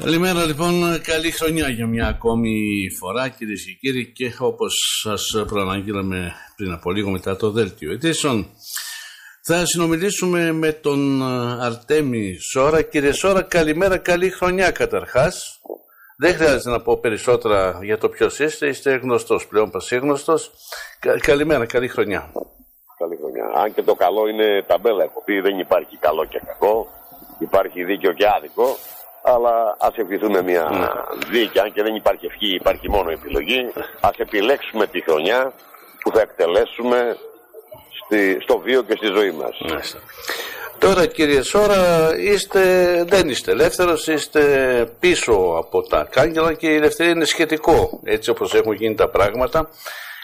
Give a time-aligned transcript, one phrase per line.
[0.00, 6.32] Καλημέρα λοιπόν, καλή χρονιά για μια ακόμη φορά κυρίες και κύριοι και όπως σας προαναγγείλαμε
[6.56, 8.46] πριν από λίγο μετά το δέλτιο ειδήσεων
[9.42, 11.22] θα συνομιλήσουμε με τον
[11.62, 12.82] Αρτέμι Σόρα.
[12.82, 15.60] Κύριε Σόρα, καλημέρα, καλή χρονιά καταρχάς.
[16.16, 20.50] Δεν χρειάζεται να πω περισσότερα για το ποιος είστε, είστε γνωστός πλέον πασίγνωστος.
[21.20, 22.32] καλημέρα, καλή χρονιά.
[22.98, 23.60] Καλή χρονιά.
[23.62, 26.88] Αν και το καλό είναι ταμπέλα, έχω πει, δεν υπάρχει καλό και κακό,
[27.38, 28.76] υπάρχει δίκαιο και άδικο
[29.26, 30.86] αλλά ας ευχηθούμε μια ναι.
[31.30, 33.72] δίκαια, αν και δεν υπάρχει ευχή, υπάρχει μόνο επιλογή.
[34.00, 35.52] Α επιλέξουμε τη χρονιά
[36.02, 37.16] που θα εκτελέσουμε
[38.04, 39.54] στη, στο βίο και στη ζωή μας.
[40.78, 44.42] Τώρα κύριε Σόρα είστε, δεν είστε ελεύθερος, είστε
[45.00, 49.68] πίσω από τα κάγκελα και η ελευθερία είναι σχετικό έτσι όπως έχουν γίνει τα πράγματα.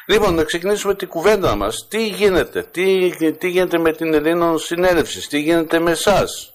[0.06, 1.86] Λοιπόν, να ξεκινήσουμε την κουβέντα μας.
[1.88, 6.54] Τι γίνεται, τι, τι γίνεται με την Ελλήνων συνέλευσης, τι γίνεται με εσάς;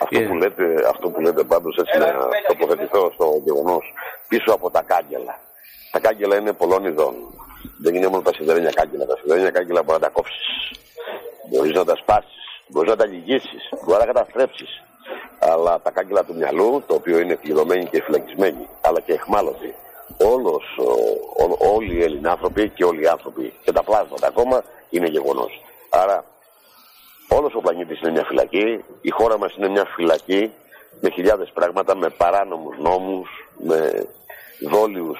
[0.00, 3.94] Αυτό, που λέτε, αυτό που λέτε πάντως έτσι να τοποθετηθώ στο γεγονός
[4.28, 5.38] πίσω από τα κάγκελα.
[5.90, 7.14] Τα κάγκελα είναι πολλών ειδών.
[7.82, 9.06] Δεν είναι μόνο τα σιδερένια κάγκελα.
[9.06, 10.46] Τα σιδερένια κάγκελα μπορεί να τα κόψεις.
[11.48, 12.62] Μπορείς να τα σπάσεις.
[12.68, 13.68] Μπορείς να τα λυγίσεις.
[13.84, 14.82] Μπορεί να καταστρέψεις.
[15.38, 19.74] Αλλά τα κάγκελα του μυαλού, το οποίο είναι κλειδωμένοι και φυλακισμένοι, αλλά και εχμάλωτοι,
[20.34, 20.64] όλος,
[21.36, 25.62] ό, όλοι οι Ελληνάνθρωποι και όλοι οι άνθρωποι και τα πλάσματα ακόμα είναι γεγονός.
[25.90, 26.24] Άρα
[27.28, 30.52] Όλος ο πλανήτης είναι μια φυλακή, η χώρα μας είναι μια φυλακή
[31.00, 34.06] με χιλιάδες πράγματα, με παράνομους νόμους, με
[34.70, 35.18] δόλιους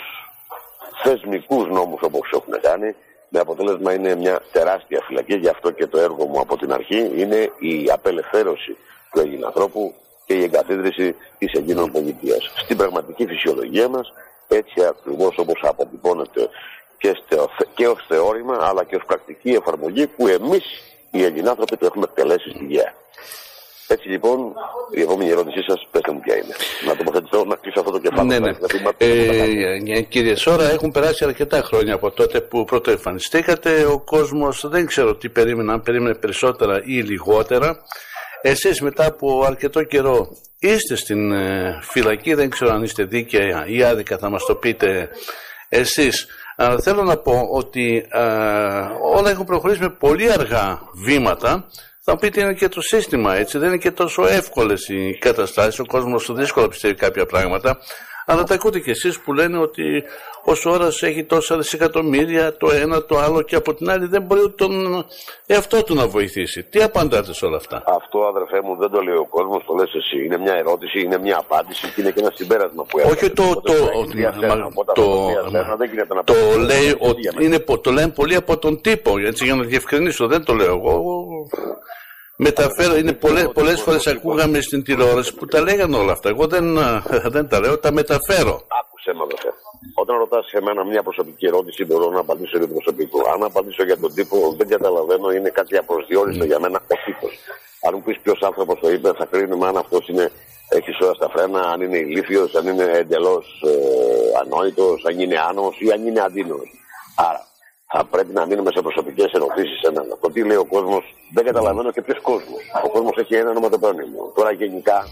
[1.02, 2.94] θεσμικούς νόμους όπως έχουν κάνει.
[3.28, 7.10] Με αποτέλεσμα είναι μια τεράστια φυλακή, γι' αυτό και το έργο μου από την αρχή
[7.16, 8.76] είναι η απελευθέρωση
[9.12, 9.94] του Έλληνα ανθρώπου
[10.26, 12.52] και η εγκαθίδρυση της Ελλήνων πολιτείας.
[12.56, 14.12] Στην πραγματική φυσιολογία μας,
[14.48, 16.48] έτσι ακριβώς όπως αποτυπώνεται
[16.98, 17.16] και,
[17.74, 20.64] και ως θεώρημα αλλά και ως πρακτική εφαρμογή που εμείς
[21.10, 22.92] οι Ελληνάνθρωποι το έχουμε εκτελέσει στη γέα.
[23.88, 24.52] Έτσι λοιπόν,
[24.90, 26.54] η επόμενη ερώτησή σας, πετε μου ποια είναι.
[26.86, 28.40] Να τοποθετηθώ, να κλείσω αυτό το κεφάλαιο.
[28.40, 29.94] Ναι, ναι.
[29.94, 33.84] Ε, κύριε Σόρα, έχουν περάσει αρκετά χρόνια από τότε που πρώτο εμφανιστήκατε.
[33.84, 37.84] Ο κόσμος δεν ξέρω τι περίμενε, αν περίμενε περισσότερα ή λιγότερα.
[38.42, 43.82] Εσείς μετά από αρκετό καιρό είστε στην ε, φυλακή, δεν ξέρω αν είστε δίκαια ή
[43.82, 45.08] άδικα, θα μας το πείτε
[45.68, 46.26] εσείς.
[46.56, 48.22] Αλλά θέλω να πω ότι α,
[49.14, 51.68] όλα έχουν προχωρήσει με πολύ αργά βήματα.
[52.00, 55.84] Θα πείτε είναι και το σύστημα έτσι, δεν είναι και τόσο εύκολες οι καταστάσεις, ο
[55.84, 57.78] κόσμος δύσκολα πιστεύει κάποια πράγματα.
[58.26, 60.02] Αλλά τα ακούτε κι εσείς που λένε ότι
[60.48, 64.50] ο Σόρας έχει τόσα δισεκατομμύρια, το ένα, το άλλο και από την άλλη δεν μπορεί
[64.50, 65.04] τον
[65.46, 66.62] εαυτό του να βοηθήσει.
[66.62, 69.94] Τι απαντάτε σε όλα αυτά; Αυτό αδερφέ μου δεν το λέει ο κόσμος, το λες
[69.94, 70.24] εσύ.
[70.24, 73.10] Είναι μια ερώτηση, είναι μια απάντηση και είναι και ένα συμπέρασμα που έχει.
[73.10, 73.72] Όχι το, το,
[74.94, 75.32] το,
[76.24, 76.96] το, λέει,
[77.40, 81.24] είναι, το λένε πολύ από τον τύπο, έτσι για να διευκρινίσω, δεν το λέω εγώ.
[82.38, 86.28] Μεταφέρω, είναι πολλές, πολλές φορές ακούγαμε στην τηλεόραση που τα λέγανε όλα αυτά.
[86.28, 86.78] Εγώ δεν,
[87.34, 88.62] δεν τα λέω, τα μεταφέρω.
[88.80, 89.52] Άκουσε με αδερφέ.
[89.94, 93.18] Όταν ρωτάς σε μένα μια προσωπική ερώτηση, μπορώ να απαντήσω για τον προσωπικό.
[93.34, 97.32] Αν απαντήσω για τον τύπο, δεν καταλαβαίνω, είναι κάτι απροσδιόριστο για μένα ο τύπος.
[97.86, 100.30] Αν μου πεις ποιος άνθρωπος το είπε, θα κρίνουμε αν αυτός είναι,
[100.68, 105.80] έχει σώα στα φρένα, αν είναι ηλίθιος, αν είναι εντελώς ε, ανόητος, αν είναι άνομος
[105.80, 106.62] ή αν είναι αδύναμο.
[107.16, 107.46] Άρα,
[107.92, 110.16] θα πρέπει να μείνουμε σε προσωπικές ερωτήσεις σε μένα.
[110.20, 112.62] Το τι λέει ο κόσμος δεν καταλαβαίνω και ποιος κόσμος.
[112.84, 114.32] Ο κόσμος έχει ένα ονοματοπώνυμο.
[114.34, 115.06] Τώρα γενικά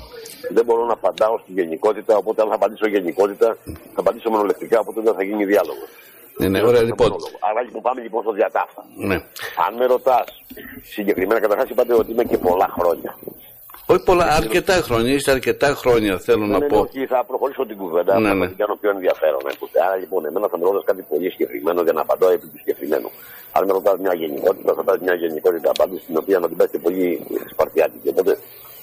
[0.51, 5.01] δεν μπορώ να απαντάω στη γενικότητα, οπότε αν θα απαντήσω γενικότητα, θα απαντήσω μονολεκτικά, οπότε
[5.01, 5.89] δεν θα γίνει διάλογος.
[6.39, 7.17] Ναι, ναι, ωραία, λοιπόν.
[7.51, 8.85] Άρα λοιπόν πάμε λοιπόν στο διατάφτα.
[8.97, 9.15] Ναι.
[9.67, 10.43] Αν με ρωτάς
[10.83, 13.19] συγκεκριμένα, καταρχάς είπατε ότι είμαι και πολλά χρόνια.
[13.87, 16.79] Όχι πολλά, αρκετά χρόνια, είστε αρκετά χρόνια θέλω να ναι, πω.
[16.79, 18.45] Όχι, θα προχωρήσω την κουβέντα, ναι, ναι.
[18.45, 19.41] θα την κάνω πιο ενδιαφέρον.
[19.53, 19.79] Ακούτε.
[19.87, 23.11] Άρα λοιπόν, εμένα θα με ρωτάς κάτι πολύ συγκεκριμένο για να απαντώ επί του συγκεκριμένου.
[23.53, 26.79] Αν με ρωτάς μια γενικότητα, θα πάρεις μια γενικότητα απάντηση την οποία να την πέσει
[26.79, 28.09] πολύ σπαρτιάτικη.
[28.09, 28.39] Οπότε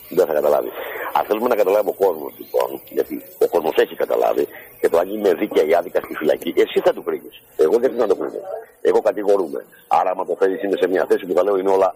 [0.09, 0.71] δεν θα καταλάβεις.
[1.13, 4.47] Αν θέλουμε να καταλάβει ο κόσμος λοιπόν, γιατί ο κόσμος έχει καταλάβει
[4.79, 7.41] και το αν είναι δίκαια ή άδικα στη φυλακή, εσύ θα του κρίνεις.
[7.57, 8.41] Εγώ δεν θέλω να το κρίνω.
[8.81, 9.65] Εγώ κατηγορούμε.
[9.87, 11.95] Άρα, άμα το θέλει, είναι σε μια θέση που θα λέω είναι όλα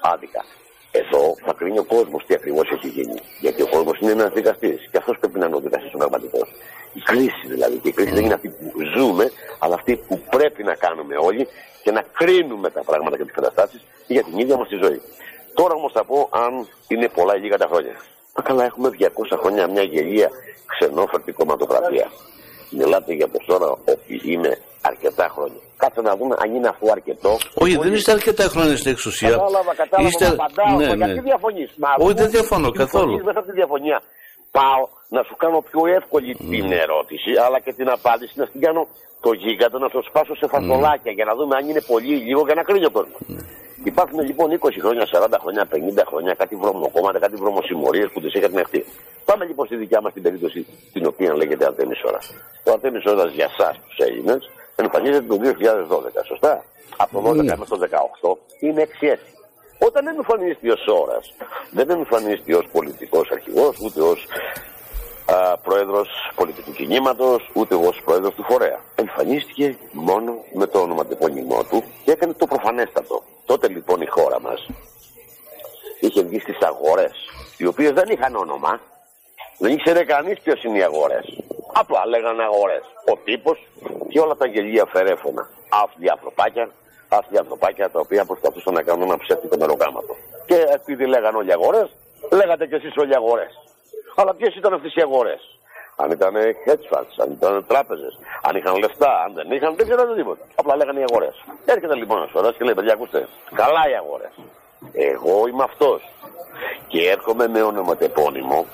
[0.00, 0.44] άδικα.
[1.00, 3.18] Εδώ θα κρίνει ο κόσμος τι ακριβώς έχει γίνει.
[3.40, 6.48] Γιατί ο κόσμος είναι ένας δικαστής και αυτός πρέπει να είναι ο δικαστής ο πραγματικός.
[6.92, 7.76] Η κρίση δηλαδή.
[7.76, 11.48] Και η κρίση δεν είναι αυτή που ζούμε, αλλά αυτή που πρέπει να κάνουμε όλοι
[11.82, 15.00] και να κρίνουμε τα πράγματα και τις καταστάσεις για την ίδια μας τη ζωή.
[15.54, 17.94] Τώρα όμως θα πω αν είναι πολλά ή λίγα τα χρόνια.
[18.36, 20.30] Μα καλά, έχουμε 200 χρόνια μια γελία
[20.66, 22.10] ξενόφερτη κομματοκρατία.
[22.78, 24.58] Μιλάτε για το τώρα ότι είναι
[24.90, 25.60] αρκετά χρόνια.
[25.76, 27.32] Κάτσε να δούμε αν είναι αυτό αρκετό.
[27.54, 29.30] Όχι, δεν είστε αρκετά χρόνια στην εξουσία.
[29.30, 30.26] Κατάλαβα, κατάλαβα, είστε...
[30.26, 30.76] απαντάω.
[30.78, 31.04] Ναι, ναι.
[31.04, 31.70] Γιατί διαφωνείς.
[31.98, 33.24] Όχι, δεν διαφωνώ καθόλου.
[33.24, 33.98] Μέσα από τη διαφωνία.
[34.50, 34.82] Πάω
[35.16, 36.44] να σου κάνω πιο εύκολη mm.
[36.50, 38.82] την ερώτηση, αλλά και την απάντηση να στην κάνω
[39.24, 41.18] το γίγαντο, να το σπάσω σε φασολάκια mm.
[41.18, 43.20] για να δούμε αν είναι πολύ ή λίγο για να κρίνει ο κόσμος.
[43.28, 43.42] Mm.
[43.92, 45.76] Υπάρχουν λοιπόν 20 χρόνια, 40 χρόνια, 50
[46.10, 48.80] χρόνια κάτι βρωμοκόμματα, κάτι βρωμοσημωρίε που τις είχατε εχθεί.
[49.24, 52.34] Πάμε λοιπόν στη δικιά μας την περίπτωση την οποία λέγεται Αρτέμι Ώρας.
[52.64, 56.64] Το Αρτέμι Ώρας για εσά τους Έλληνες εμφανίζεται το 2012, σωστά;
[56.96, 57.42] Από το 12 ναι.
[57.42, 59.32] μέχρι το 18 είναι 6 έτη.
[59.78, 61.34] Όταν εμφανίστηκε ως ώρας,
[61.70, 64.26] δεν εμφανίστηκε ως πολιτικός αρχηγός, ούτε ως
[65.62, 68.80] πρόεδρος πολιτικού κινήματος, ούτε ως πρόεδρος του φορέα.
[68.94, 73.22] Εμφανίστηκε μόνο με το ονοματεπώνυμό του και έκανε το προφανέστατο.
[73.44, 74.66] Τότε λοιπόν η χώρα μας
[76.00, 77.12] είχε βγει στις αγορές,
[77.56, 78.80] οι οποίες δεν είχαν όνομα,
[79.58, 81.24] δεν ήξερε κανείς ποιος είναι οι αγορές.
[81.72, 82.82] Απλά λέγανε αγορές.
[83.12, 83.58] Ο τύπος
[84.08, 85.48] και όλα τα γελία φερέφωνα.
[85.82, 86.68] Αυτή ανθρωπάκια,
[87.08, 90.16] αυτή ανθρωπάκια τα οποία προσπαθούσαν να κάνουν ένα ψεύτικο μεροκάματο.
[90.46, 91.88] Και επειδή λέγανε όλοι αγορές,
[92.32, 93.52] λέγατε κι εσείς όλοι αγορές.
[94.16, 95.58] Αλλά ποιες ήταν αυτές οι αγορές;
[95.96, 96.34] Αν ήταν
[96.66, 100.44] hedge funds, αν ήταν τράπεζες, αν είχαν λεφτά, αν δεν είχαν, δεν ξέρατε τίποτα.
[100.54, 101.44] Απλά λέγανε οι αγορές.
[101.64, 104.32] Έρχεται λοιπόν ένας φοράς και λέει: Παιδιά, ακούστε, καλά οι αγορές.
[104.92, 106.02] Εγώ είμαι αυτός.
[106.88, 108.66] Και έρχομαι με ονοματεπώνυμο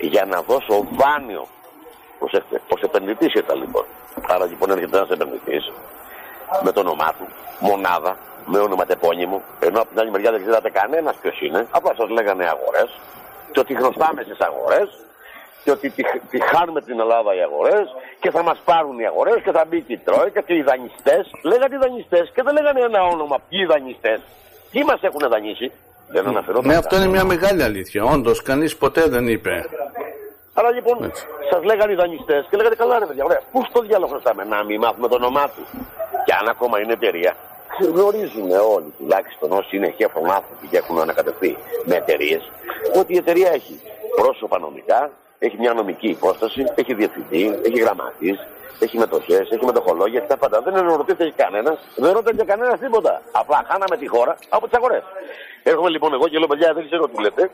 [0.00, 1.46] για να δώσω δάνειο.
[2.18, 3.84] Προσέξτε, ως επενδυτής ήταν λοιπόν.
[4.28, 5.72] Άρα λοιπόν έρχεται ένας επενδυτής
[6.62, 7.26] με το όνομά του,
[7.58, 8.16] μονάδα,
[8.46, 12.44] με ονοματεπώνυμο, ενώ από την άλλη μεριά δεν ξέρατε κανένας ποιος είναι, απλά σας λέγανε
[12.44, 12.90] αγορές,
[13.52, 14.88] και ότι χρωστάμε στις αγορές,
[15.64, 17.86] και ότι τη, τη χάνουμε την Ελλάδα οι αγορές,
[18.20, 21.30] και θα μας πάρουν οι αγορές, και θα μπει και η Τρόικα και οι δανειστές.
[21.42, 23.36] Λέγανε οι δανειστές και δεν λέγανε ένα όνομα.
[23.48, 24.20] Ποιοι οι δανειστές,
[24.70, 25.72] τι μας έχουν δανείσει,
[26.14, 26.70] δεν αναφερόταν.
[26.70, 28.04] Ναι, αυτό είναι μια μεγάλη αλήθεια.
[28.04, 29.54] Όντως, κανείς ποτέ δεν είπε.
[30.54, 31.12] Άρα λοιπόν,
[31.50, 33.40] σας λέγανε οι δανειστές και λέγανε καλά, ρε παιδιά, ωραία.
[33.52, 35.68] Πού στο διάλογο χρωστάμε να μην μάθουμε το όνομά τους.
[36.24, 37.32] Και αν ακόμα είναι εταιρεία,
[37.80, 42.42] γνωρίζουν όλοι, τουλάχιστον όσοι είναι χέφρον άνθρωποι και έχουν ανακατευθεί με εταιρείες,
[42.98, 43.80] ότι η εταιρεία έχει
[44.16, 48.38] πρόσωπα νομικά, έχει μια νομική υπόσταση, έχει διευθυντή, έχει γραμματή,
[48.78, 50.60] έχει μετοχές, έχει μετοχολόγια, έχει τα πάντα.
[50.60, 53.22] Δεν ερωτήθηκε κανένας, δεν ρωτήθηκε κανένας τίποτα.
[53.32, 55.02] Απλά χάναμε τη χώρα από τις αγορές.
[55.62, 57.50] Έρχομαι λοιπόν εγώ και λέω: Παιδιά, δεν ξέρω τι λέτε.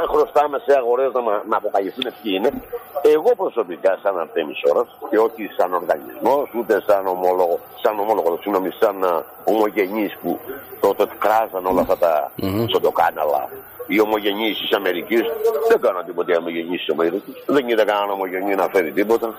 [0.00, 2.50] Αν χρωστάμε σε αγορές να, να αποκαλυφθούν ποιοι είναι,
[3.02, 8.70] εγώ προσωπικά, σαν Αρτέμις Σόρα, και όχι σαν οργανισμός, ούτε σαν ομόλογο, σαν ομόλογος, συγγνώμη,
[8.80, 10.40] σαν ομογενεί που
[10.80, 12.66] τότε κράζαν όλα αυτά τα mm-hmm.
[12.70, 13.48] σοντοκάναλα,
[13.86, 15.22] οι ομογενείς της Αμερικής,
[15.68, 17.34] δεν κάναν τίποτα οι ομογενείς της Αμερικής.
[17.46, 19.34] Δεν είδα κανέναν ομογενή να φέρει τίποτα.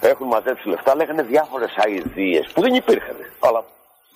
[0.00, 3.16] Έχουν μαζέψει λεφτά, λέγανε διάφορες αειδίες που δεν υπήρχαν.
[3.40, 3.64] Αλλά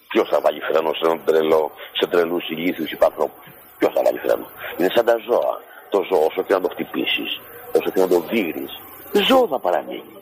[0.09, 3.45] ποιος θα βάλει φρένο σε έναν τρελό, σε τρελούς ηλίθιους υπανθρώπους;
[3.79, 4.47] Ποιος θα βάλει φρένο;
[4.77, 5.61] Είναι σαν τα ζώα.
[5.91, 7.41] Το ζώο, όσο και να το χτυπήσεις,
[7.79, 8.67] όσο και να το δίγρει,
[9.29, 10.13] ζώο θα παραμείνει.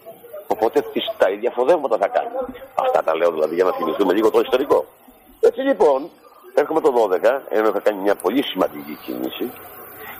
[0.46, 0.84] Οπότε
[1.18, 2.28] τα ίδια φοδεύματα θα κάνει.
[2.74, 4.86] Αυτά τα λέω δηλαδή για να θυμηθούμε λίγο το ιστορικό.
[5.40, 6.10] Έτσι λοιπόν,
[6.54, 9.50] έρχομαι το 12, ενώ είχα κάνει μια πολύ σημαντική κίνηση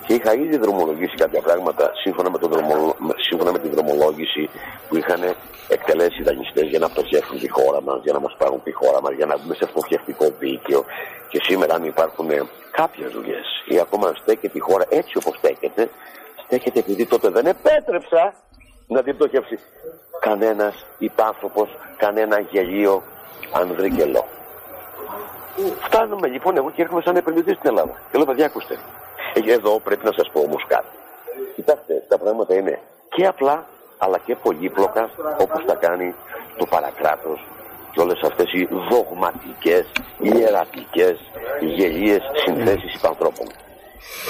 [0.06, 2.96] και είχα ήδη δρομολογήσει κάποια πράγματα σύμφωνα με, το δρομολο...
[3.16, 4.50] σύμφωνα με τη δρομολόγηση
[4.88, 5.20] που είχαν
[5.68, 9.00] εκτελέσει οι δανειστές για να πτωχεύσουν τη χώρα μας, για να μας πάρουν τη χώρα
[9.02, 10.84] μας, για να μπούμε σε φτωχευτικό δίκαιο.
[11.28, 12.28] Και σήμερα, αν υπάρχουν
[12.70, 15.88] κάποιες δουλειές ή ακόμα στέκεται η χώρα έτσι όπως στέκεται,
[16.44, 18.34] στέκεται επειδή τότε δεν επέτρεψα
[18.86, 19.58] να την πτωχεύσει
[20.20, 23.02] κανένας υπάνθρωπος, κανένα γελίο
[23.52, 24.24] ανδρικελό.
[25.82, 27.92] Φτάνουμε λοιπόν εγώ και έρχομαι σαν επενδυτής στην Ελλάδα.
[28.10, 28.78] Και λέω, παιδιά, ακούστε.
[29.34, 30.96] Εδώ πρέπει να σας πω όμως κάτι.
[31.54, 32.78] Κοιτάξτε, τα πράγματα είναι
[33.08, 33.66] και απλά
[33.98, 36.14] αλλά και πολύπλοκα όπως τα κάνει
[36.56, 37.46] το παρακράτος
[37.92, 39.86] και όλες αυτές οι δογματικές,
[40.18, 41.18] ιερατικές,
[41.60, 43.46] γελίες συνθέσεις υπανθρώπων.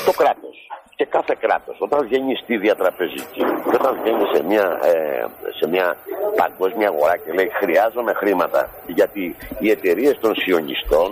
[0.07, 0.69] Το κράτος
[1.01, 5.25] και κάθε κράτος όταν βγαίνει στη διατραπεζική και όταν βγαίνει σε μια, ε,
[5.59, 5.97] σε μια
[6.37, 11.11] παγκόσμια αγορά και λέει χρειάζομαι χρήματα γιατί οι εταιρείες των σιωνιστών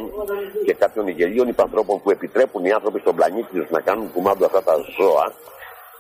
[0.65, 4.63] και κάποιων γελίων υπανθρώπων που επιτρέπουν οι άνθρωποι στον πλανήτη τους να κάνουν κουμάντου αυτά
[4.63, 5.33] τα ζώα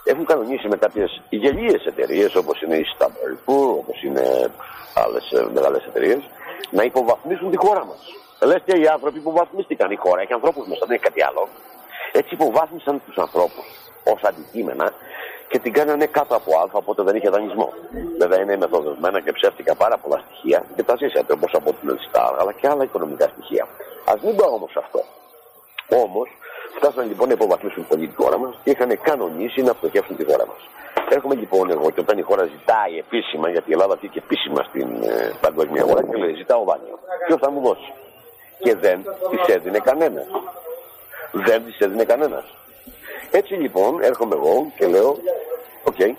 [0.04, 4.24] έχουν κανονίσει με κάποιες γελίες εταιρείες όπως είναι η Σταμπερπού, όπως είναι
[4.94, 6.22] άλλες μεγάλες εταιρείες,
[6.70, 8.00] να υποβαθμίσουν τη χώρα μας.
[8.40, 11.48] Λες και οι άνθρωποι που βαθμίστηκαν η χώρα, έχει ανθρώπους μέσα, δεν έχει κάτι άλλο.
[12.18, 13.66] Έτσι υποβάθμισαν τους ανθρώπους
[14.12, 14.92] ως αντικείμενα
[15.48, 17.72] και την κάνανε κάτω από α, οπότε δεν είχε δανεισμό.
[18.18, 22.40] Βέβαια είναι μεθοδευμένα και ψεύτικα πάρα πολλά στοιχεία και τα ζήσατε όπως από την Ελστάρ,
[22.40, 23.64] αλλά και άλλα οικονομικά στοιχεία.
[24.10, 25.00] Α μην πω όμως αυτό.
[26.04, 26.28] Όμως
[26.78, 30.46] Φτάσαν λοιπόν να υποβαθμίσουν πολύ τη χώρα μας και είχαν κανονίσει να φτωχεύσουν τη χώρα
[30.46, 30.60] μας.
[31.08, 34.88] Έρχομαι λοιπόν εγώ και όταν η χώρα ζητάει επίσημα, γιατί η Ελλάδα βγήκε επίσημα στην
[35.02, 36.98] ε, παγκόσμια αγορά και λέει: Ζητάω δάνειο.
[37.26, 37.92] Ποιος θα μου δώσει;
[38.58, 38.98] Και δεν
[39.30, 40.26] της έδινε κανένας.
[41.32, 42.44] Δεν της έδινε κανένας.
[43.30, 45.16] Έτσι λοιπόν έρχομαι εγώ και λέω:
[45.84, 46.12] OK, okay,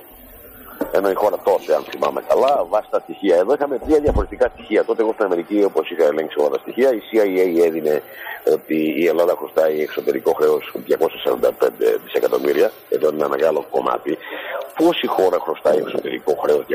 [0.91, 4.85] ενώ η χώρα τότε, αν θυμάμαι καλά, βάσει τα στοιχεία εδώ είχαμε τρία διαφορετικά στοιχεία.
[4.85, 8.01] Τότε εγώ στην Αμερική, όπως είχα ελέγξει όλα τα στοιχεία, η CIA έδινε
[8.53, 11.51] ότι η Ελλάδα χρωστάει εξωτερικό χρέος 245
[12.03, 12.71] δισεκατομμύρια.
[12.89, 14.17] Εδώ είναι ένα μεγάλο κομμάτι.
[14.75, 16.65] Πώς η χώρα χρωστάει εξωτερικό χρέος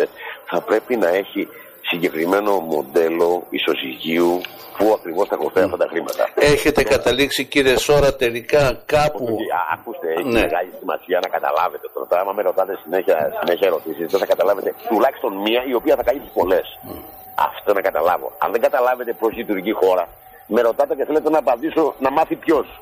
[0.00, 0.06] 245,
[0.44, 1.48] θα πρέπει να έχει
[1.82, 4.40] συγκεκριμένο μοντέλο ισοζυγίου
[4.78, 6.28] πού ακριβώς θα κοστάει αυτά τα χρήματα.
[6.34, 9.38] Έχετε καταλήξει κύριε Σόρα τελικά κάπου.
[9.72, 10.40] Ακούστε, έχει ναι.
[10.40, 12.20] μεγάλη σημασία να καταλάβετε τώρα.
[12.22, 16.30] Άμα με ρωτάτε συνέχεια, συνέχεια ερωτήσεις, δεν θα καταλάβετε τουλάχιστον μία η οποία θα καλύψει
[16.34, 16.78] πολλές.
[16.88, 17.02] Mm.
[17.34, 18.32] Αυτό να καταλάβω.
[18.38, 20.08] Αν δεν καταλάβετε πώς λειτουργεί η χώρα,
[20.46, 22.80] με ρωτάτε και θέλετε να απαντήσω να μάθει ποιος.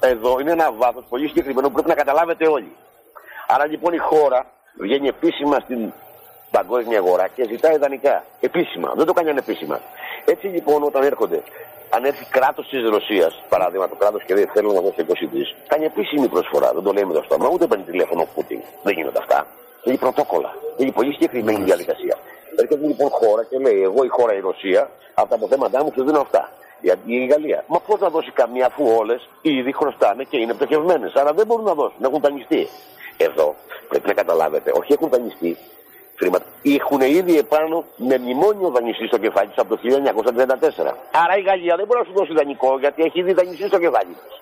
[0.00, 2.72] Εδώ είναι ένα βάθος πολύ συγκεκριμένο που πρέπει να καταλάβετε όλοι.
[3.46, 4.46] Άρα λοιπόν η χώρα
[4.80, 5.92] βγαίνει επίσημα στην
[6.56, 8.24] παγκόσμια αγορά και ζητάει ιδανικά.
[8.40, 8.92] Επίσημα.
[8.96, 9.80] Δεν το κάνει ανεπίσημα.
[10.24, 11.42] Έτσι λοιπόν όταν έρχονται,
[11.94, 15.54] αν έρθει κράτος της Ρωσίας, παράδειγμα το κράτος και δεν θέλουν να δώσει 20 δις,
[15.66, 16.72] κάνει επίσημη προσφορά.
[16.72, 18.60] Δεν το λέμε το στόμα, ούτε παίρνει τηλέφωνο ο Πούτιν.
[18.82, 19.46] Δεν γίνονται αυτά.
[19.84, 20.54] Έχει πρωτόκολλα.
[20.78, 22.16] Έχει πολύ συγκεκριμένη διαδικασία.
[22.56, 26.04] Έρχεται λοιπόν χώρα και λέει: Εγώ η χώρα η Ρωσία, από τα αποθέματά μου σου
[26.04, 26.52] δίνω αυτά.
[26.80, 27.64] Γιατί η Γαλλία.
[27.66, 31.14] Μα πώς να δώσει καμία αφού όλες ήδη χρωστάνε και είναι πτωχευμένες.
[31.14, 32.68] Άρα δεν μπορούν να δώσουν, έχουν δανειστεί.
[33.16, 33.54] Εδώ
[33.88, 35.58] πρέπει να καταλάβετε, όχι έχουν δανειστεί,
[36.22, 36.44] χρήματα.
[36.78, 40.94] Έχουν ήδη επάνω με μνημόνιο δανειστή στο κεφάλι τη από το 1934.
[41.22, 44.12] Άρα η Γαλλία δεν μπορεί να σου δώσει δανεικό γιατί έχει ήδη δανειστεί στο κεφάλι
[44.20, 44.34] της.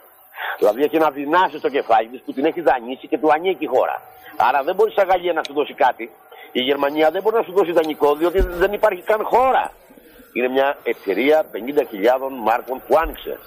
[0.59, 3.71] Δηλαδή έχει ένα δυνάσιο στο κεφάλι της που την έχει δανείσει και του ανήκει η
[3.75, 3.97] χώρα.
[4.37, 6.11] Άρα δεν μπορείς σαν Γαλλία να σου δώσει κάτι.
[6.53, 9.73] Η Γερμανία δεν μπορεί να σου δώσει δανεικό διότι δεν υπάρχει καν χώρα.
[10.33, 11.59] Είναι μια εταιρεία 50.000
[12.49, 13.39] μάρκων που άνοιξε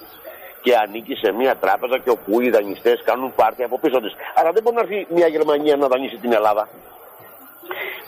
[0.63, 4.13] και ανήκει σε μια τράπεζα και όπου οι δανειστές κάνουν πάρτι από πίσω της.
[4.35, 6.67] Άρα δεν μπορεί να έρθει μια Γερμανία να δανείσει την Ελλάδα.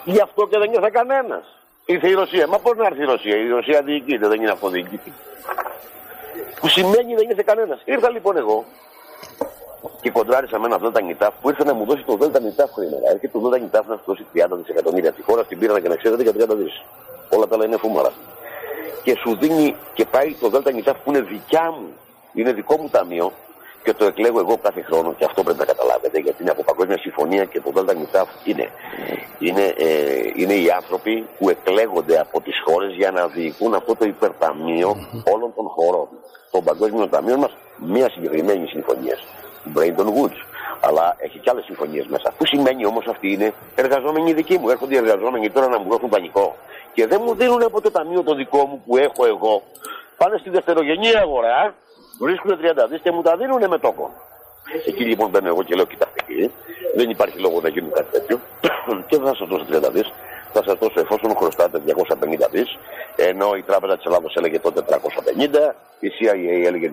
[0.03, 1.45] Γι' αυτό και δεν ήρθε κανένας.
[1.85, 2.47] Ήρθε η Ρωσία.
[2.47, 5.13] Μα πώς να έρθει η Ρωσία; Η Ρωσία διοικείται, δεν είναι αυτοδιοικητή.
[6.59, 7.81] Που σημαίνει δεν ήρθε κανένας.
[7.85, 8.65] Ήρθα λοιπόν εγώ
[10.01, 13.05] και κοντράρισα με ένα Δέλτα Νιτάφ που ήρθε να μου δώσει το Δέλτα Νιτάφ χρήματα.
[13.05, 15.11] Έρχεται το Δέλτα Νιτάφ να σου δώσει 30 δισεκατομμύρια.
[15.11, 16.83] Τη χώρα την πήραν και να ξέρετε για 30 δις.
[17.29, 18.11] Όλα τα άλλα είναι φούμαρα.
[19.03, 21.87] Και σου δίνει και πάει το Δέλτα Νιτάφ που είναι δικιά μου,
[22.33, 23.31] είναι δικό μου ταμείο,
[23.85, 26.97] και το εκλέγω εγώ κάθε χρόνο και αυτό πρέπει να καταλάβετε γιατί είναι από παγκόσμια
[26.97, 28.69] συμφωνία και το ΔΝΤ είναι.
[29.39, 29.87] Είναι, ε,
[30.35, 34.89] είναι οι άνθρωποι που εκλέγονται από τις χώρες για να διοικούν αυτό το υπερταμείο
[35.33, 36.07] όλων των χωρών.
[36.51, 39.17] Το Παγκόσμιο Ταμείο μας μία συγκεκριμένη συμφωνία.
[39.75, 40.39] Brainton Woods.
[40.81, 42.33] Αλλά έχει και άλλες συμφωνίες μέσα.
[42.37, 44.69] Που σημαίνει όμως αυτή είναι εργαζόμενοι δικοί μου.
[44.69, 46.55] Έρχονται οι εργαζόμενοι τώρα να μου δώσουν πανικό.
[46.93, 49.61] Και δεν μου δίνουν από το ταμείο το δικό μου που έχω εγώ.
[50.17, 51.75] Πάνε στη δευτερογενή αγορά
[52.19, 54.11] βρίσκουν 30 δις και μου τα δίνουν με τόκο.
[54.87, 56.49] Εκεί λοιπόν μπαίνω εγώ και λέω: Κοιτάξτε κύριε,
[56.95, 58.39] δεν υπάρχει λόγο να γίνουν κάτι τέτοιο
[59.07, 60.13] και δεν θα σας δώσω 30 δις.
[60.57, 62.77] Θα σας δώσω εφόσον χρωστάτε 250 δις,
[63.15, 66.91] ενώ η Τράπεζα της Ελλάδος έλεγε τότε 350, η CIA έλεγε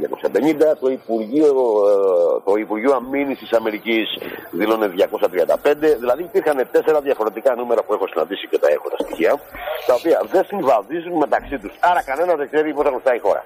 [0.73, 4.19] 250, το Υπουργείο, ε, το Υπουργείο Αμήνη της Αμερικής
[4.51, 5.97] δήλωνε 235.
[5.99, 9.41] Δηλαδή υπήρχαν τέσσερα διαφορετικά νούμερα που έχω συναντήσει και τα έχω τα στοιχεία,
[9.87, 11.73] τα οποία δεν συμβαδίζουν μεταξύ τους.
[11.81, 13.45] Άρα κανένας δεν ξέρει πότε χρωστάει η χώρα.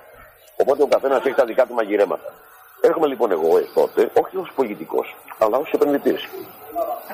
[0.57, 2.33] Οπότε ο καθένας έχει τα δικά του μαγειρέματα.
[2.81, 6.29] Έρχομαι λοιπόν εγώ τότε, όχι ως πολιτικός, αλλά ως επενδυτής.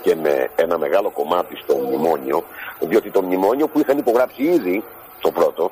[0.03, 2.45] Και με ένα μεγάλο κομμάτι στο μνημόνιο,
[2.81, 4.85] διότι το μνημόνιο που είχαν υπογράψει ήδη
[5.21, 5.71] το πρώτο,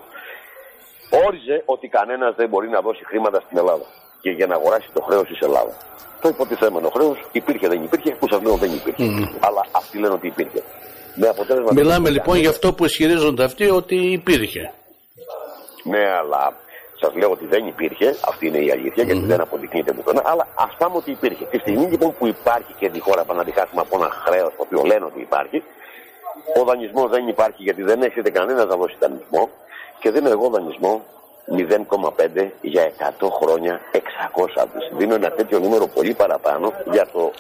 [1.27, 3.85] όριζε ότι κανένας δεν μπορεί να δώσει χρήματα στην Ελλάδα
[4.21, 5.77] και για να αγοράσει το χρέος της Ελλάδας.
[6.21, 9.05] Το υποτιθέμενο χρέος υπήρχε, δεν υπήρχε, που σας λέω δεν υπήρχε.
[9.41, 10.63] Αλλά αυτοί λένε ότι υπήρχε.
[11.15, 14.73] Με αποτέλεσμα Μιλάμε λοιπόν για αυτό που ισχυρίζονται αυτοί ότι υπήρχε.
[15.85, 16.57] Ναι, αλλά
[17.01, 20.67] Σας λέω ότι δεν υπήρχε, αυτή είναι η αλήθεια, γιατί δεν αποδεικνύεται πουθενά, αλλά α
[20.79, 21.45] πάμε ότι υπήρχε.
[21.45, 25.05] Τη στιγμή λοιπόν που υπάρχει και τη χώρα παναδικάσουμε από ένα χρέος το οποίο λένε
[25.05, 25.63] ότι υπάρχει,
[26.61, 29.49] ο δανεισμός δεν υπάρχει γιατί δεν έχετε κανένα να δώσει δανεισμό
[29.99, 31.05] και δίνω εγώ δανεισμό
[31.51, 34.91] 0,5 για 100 χρόνια 600 δις.
[34.97, 37.33] Δίνω ένα τέτοιο νούμερο πολύ παραπάνω για το,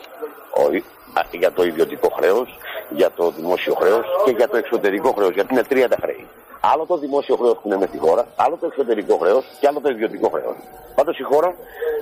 [1.31, 2.59] για το ιδιωτικό χρέος,
[2.90, 6.26] για το δημόσιο χρέος και για το εξωτερικό χρέος, γιατί είναι τρία τα χρέη.
[6.61, 9.81] Άλλο το δημόσιο χρέος που είναι με στη χώρα, άλλο το εξωτερικό χρέος και άλλο
[9.81, 10.57] το ιδιωτικό χρέος.
[10.95, 11.55] Πάντως η χώρα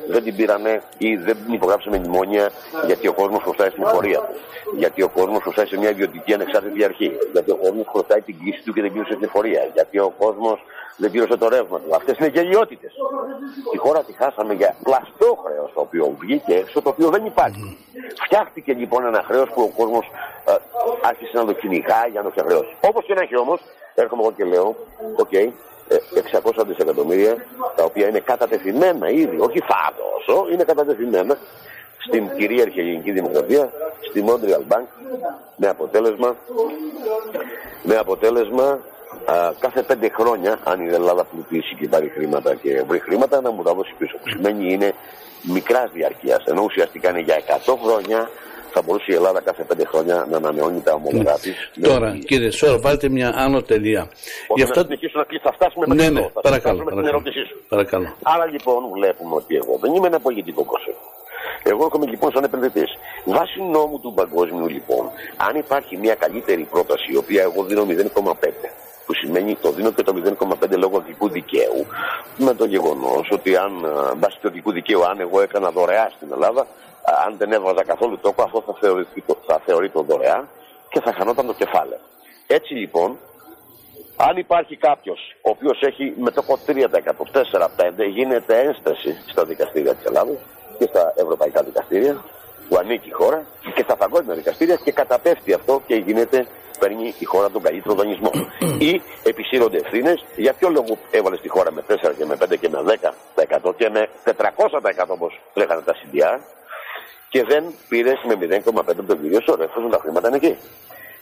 [0.08, 2.50] δεν την πήρανε ή δεν την υπογράψαμε μνημόνια
[2.86, 4.34] γιατί ο κόσμος χρωστάει στην εφορία του.
[4.76, 7.12] Γιατί ο κόσμος χρωστάει σε μια ιδιωτική ανεξάρτητη αρχή.
[7.32, 9.70] Γιατί ο κόσμος χρωστάει την κλήση του και δεν πλήρωσε την εφορία.
[9.74, 10.64] Γιατί ο κόσμος
[10.96, 11.94] δεν πλήρωσε το ρεύμα του.
[11.94, 12.92] Αυτές είναι γελοιότητες.
[13.70, 17.78] Τη χώρα τη χάσαμε για πλαστό χρέος το οποίο βγήκε έξω, το οποίο δεν υπάρχει.
[18.24, 20.10] Φτιάχτηκε λοιπόν ένα χρέος που ο κόσμος
[20.44, 20.54] ε,
[21.02, 22.76] άρχισε να το κυνηγάει για να το ξεχρεώσει.
[22.80, 23.60] Όπως και να έχει όμως,
[24.02, 24.76] έρχομαι εγώ και λέω,
[25.16, 25.48] OK, okay,
[26.58, 27.36] 600 δισεκατομμύρια,
[27.76, 31.38] τα οποία είναι κατατεθειμένα ήδη, όχι θα δώσω, είναι κατατεθειμένα
[32.06, 33.72] στην κυρίαρχη ελληνική δημοκρατία,
[34.08, 34.86] στη Montreal Bank,
[35.56, 36.36] με αποτέλεσμα,
[37.82, 38.80] με αποτέλεσμα
[39.24, 43.50] α, κάθε πέντε χρόνια, αν η Ελλάδα πλουτίσει και πάρει χρήματα και βρει χρήματα, να
[43.50, 44.16] μου τα δώσει πίσω.
[44.22, 44.92] Που σημαίνει είναι
[45.42, 47.36] μικράς διαρκείας, ενώ ουσιαστικά είναι για
[47.66, 48.30] 100 χρόνια
[48.72, 51.70] θα μπορούσε η Ελλάδα κάθε πέντε χρόνια να ανανεώνει τα ομόλογα της.
[51.80, 52.18] Τώρα, με...
[52.18, 54.08] κύριε Σόρα, βάλτε μια άνω τελεία.
[54.48, 54.80] Όχι, αυτά...
[54.80, 57.56] να συνεχίσω να πει, θα φτάσουμε με ναι, ναι, θα παρακαλώ, με την ερώτησή σου.
[57.68, 58.14] Παρακαλώ.
[58.22, 60.98] Άρα λοιπόν βλέπουμε ότι εγώ δεν είμαι ένα πολιτικό πρόσωπο.
[61.62, 62.90] Εγώ έρχομαι λοιπόν σαν επενδυτής.
[63.24, 68.32] Βάσει νόμου του παγκόσμιου λοιπόν, αν υπάρχει μια καλύτερη πρόταση, η οποία εγώ δίνω 0,5
[69.06, 71.86] που σημαίνει το δίνω και το 0,5 λόγω δικού δικαίου,
[72.36, 76.28] με το γεγονός ότι αν ε, βάσει του δικού δικαίου, αν εγώ έκανα δωρεά στην
[76.32, 76.66] Ελλάδα,
[77.26, 80.48] αν δεν έβαζα καθόλου τόκο, αυτό θα θεωρηθεί, θα θεωρεί το δωρεά
[80.88, 82.00] και θα χανόταν το κεφάλαιο.
[82.46, 83.18] Έτσι λοιπόν,
[84.16, 90.04] αν υπάρχει κάποιος ο οποίος έχει μετόχο 3%, 4, 5, γίνεται ένσταση στα δικαστήρια της
[90.04, 90.32] Ελλάδα
[90.78, 92.24] και στα ευρωπαϊκά δικαστήρια
[92.68, 96.46] που ανήκει η χώρα και στα παγκόσμια δικαστήρια και καταπέφτει αυτό και γίνεται,
[96.78, 98.30] παίρνει η χώρα τον καλύτερο δανεισμό.
[98.90, 102.68] Ή επισύρονται ευθύνες για ποιο λόγο έβαλες τη χώρα με 4 και με 5 και
[102.68, 102.78] με
[103.68, 104.32] 10% και με 400%
[105.08, 106.38] όπως λέγανε τα CDR
[107.28, 110.56] και δεν πήρε με 0,5 τον κύριο Σόρο, εφόσον τα χρήματα είναι εκεί.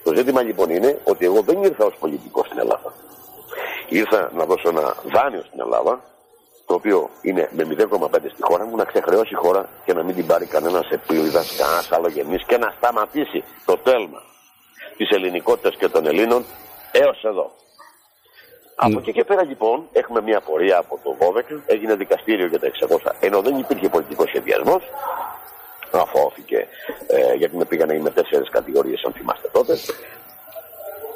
[0.04, 2.92] Το ζήτημα λοιπόν είναι ότι εγώ δεν ήρθα ως πολιτικό στην Ελλάδα.
[3.88, 6.00] Ήρθα να δώσω ένα δάνειο στην Ελλάδα,
[6.66, 10.14] το οποίο είναι με 0,5 στη χώρα μου, να ξεχρεώσει η χώρα και να μην
[10.14, 14.22] την πάρει κανένας επίλυδα, κανένα αλλογενή και να σταματήσει το τέλμα
[14.96, 16.44] της ελληνικότητας και των Ελλήνων
[16.92, 17.50] έως εδώ.
[18.78, 21.16] Από εκεί και πέρα λοιπόν έχουμε μια πορεία από το
[21.54, 24.82] 12, έγινε δικαστήριο για τα 600, ενώ δεν υπήρχε πολιτικός σχεδιασμός,
[25.93, 26.66] αφώθηκε,
[27.07, 29.76] ε, γιατί με πήγανε με τέσσερις κατηγορίες αν θυμάστε τότε.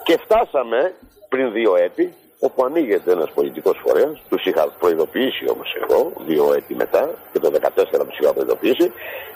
[0.05, 0.95] Και φτάσαμε
[1.29, 6.75] πριν δύο έτη, όπου ανοίγεται ένας πολιτικός φορέας, τους είχα προειδοποιήσει όμως εγώ, δύο έτη
[6.75, 8.93] μετά, και το 2014 τους είχα προειδοποιήσει,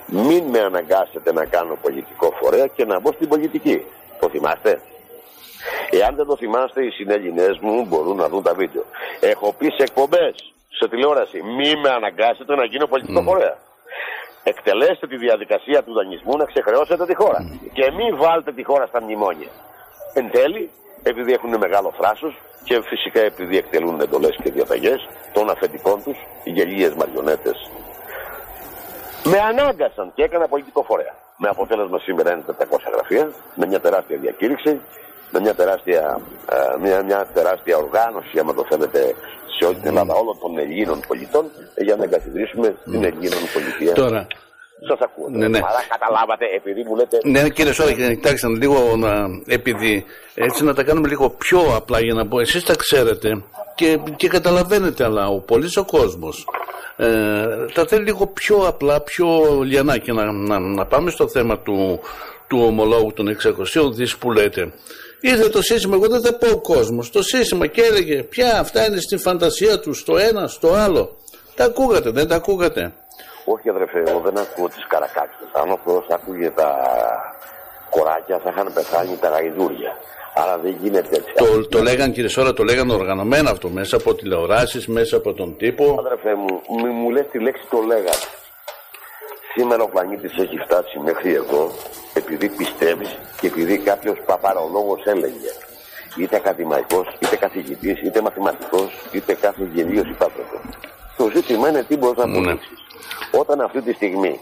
[0.07, 3.85] μην με αναγκάσετε να κάνω πολιτικό φορέα και να μπω στην πολιτική.
[4.21, 4.81] Το θυμάστε;
[5.91, 8.85] Εάν δεν το θυμάστε, οι συνέλληνες μου μπορούν να δουν τα βίντεο.
[9.21, 10.35] Έχω πει σε εκπομπές,
[10.69, 13.25] σε τηλεόραση, μην με αναγκάσετε να γίνω πολιτικό mm.
[13.25, 13.57] φορέα
[14.45, 17.41] εκτελέστε τη διαδικασία του δανεισμού να ξεχρεώσετε τη χώρα.
[17.73, 19.51] Και μην βάλτε τη χώρα στα μνημόνια.
[20.15, 20.71] Εν τέλει,
[21.03, 22.35] επειδή έχουν μεγάλο θράσος
[22.65, 27.71] και φυσικά επειδή εκτελούν εντολές και διαταγές των αφεντικών τους, οι γελίες μαριονέτες,
[29.25, 31.15] με ανάγκασαν και έκανα πολιτικό φορέα.
[31.37, 32.53] Με αποτέλεσμα σήμερα είναι 400
[32.95, 34.81] γραφεία, με μια τεράστια διακήρυξη,
[35.31, 36.21] με μια τεράστια,
[36.51, 39.15] ε, μια, μια τεράστια οργάνωση, άμα το θέλετε,
[39.57, 41.45] σε όλη την Ελλάδα όλων των Ελλήνων πολιτών
[41.77, 43.93] για να εγκαθιδρύσουμε την Ελλήνων πολιτεία.
[43.93, 44.27] Τώρα,
[44.89, 45.29] Σας ακούω.
[45.29, 45.59] Ναι, ναι.
[45.59, 47.19] Αλλά καταλάβατε, επειδή μου λέτε.
[47.25, 49.13] Ναι, κύριε Σόρη, κοιτάξτε λίγο να.
[49.47, 52.41] Επειδή έτσι να τα κάνουμε λίγο πιο απλά για να πω.
[52.41, 53.43] Εσείς τα ξέρετε
[53.75, 56.47] και, και καταλαβαίνετε, αλλά ο πολύς ο κόσμος.
[56.97, 61.59] Ε, τα θέλει λίγο πιο απλά, πιο λιανά και να, να, να πάμε στο θέμα
[61.59, 62.01] του,
[62.49, 63.37] του ομολόγου των
[63.75, 64.73] 600 δις που λέτε.
[65.31, 67.11] Ήρθε το σύστημα, εγώ δεν θα πω ο κόσμος.
[67.11, 71.17] Το σύστημα και έλεγε πια αυτά είναι στην φαντασία τους, στο ένα, στο άλλο.
[71.55, 72.93] Τα ακούγατε, δεν τα ακούγατε;
[73.45, 75.45] Όχι αδερφέ, εγώ δεν ακούω τις καρακάξε.
[75.53, 76.69] Αν ο Θεό άκουγε τα
[77.91, 79.93] κοράκια θα είχαν πεθάνει τα γαϊδούρια.
[80.35, 81.33] Άρα δεν γίνεται έτσι.
[81.35, 85.57] Το, το λέγαν κύριε Σόρα, το λέγαν οργανωμένα αυτό μέσα από τηλεοράσεις, μέσα από τον
[85.57, 85.97] τύπο.
[85.99, 88.19] Αδερφέ μου, μη μου λες τη λέξη το λέγαν.
[89.55, 91.71] Σήμερα ο πλανήτης έχει φτάσει μέχρι εδώ
[92.45, 95.53] επειδή πιστεύεις και επειδή κάποιος παπαρολόγος έλεγε.
[96.17, 100.61] Είτε ακαδημαϊκός, είτε καθηγητής, είτε μαθηματικός, είτε κάθε γελίο υπάτροπος.
[101.17, 102.39] Το ζήτημα είναι τι μπορείς να ναι.
[102.39, 102.79] αποδείξεις.
[103.31, 104.41] Όταν αυτή τη στιγμή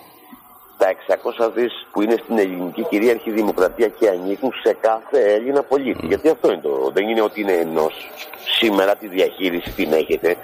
[0.83, 6.07] τα 600 δις που είναι στην ελληνική κυρίαρχη δημοκρατία και ανήκουν σε κάθε Έλληνα πολίτη.
[6.07, 6.91] Γιατί αυτό είναι το.
[6.95, 8.11] Δεν είναι ότι είναι ενός.
[8.59, 10.37] Σήμερα τη διαχείριση την έχετε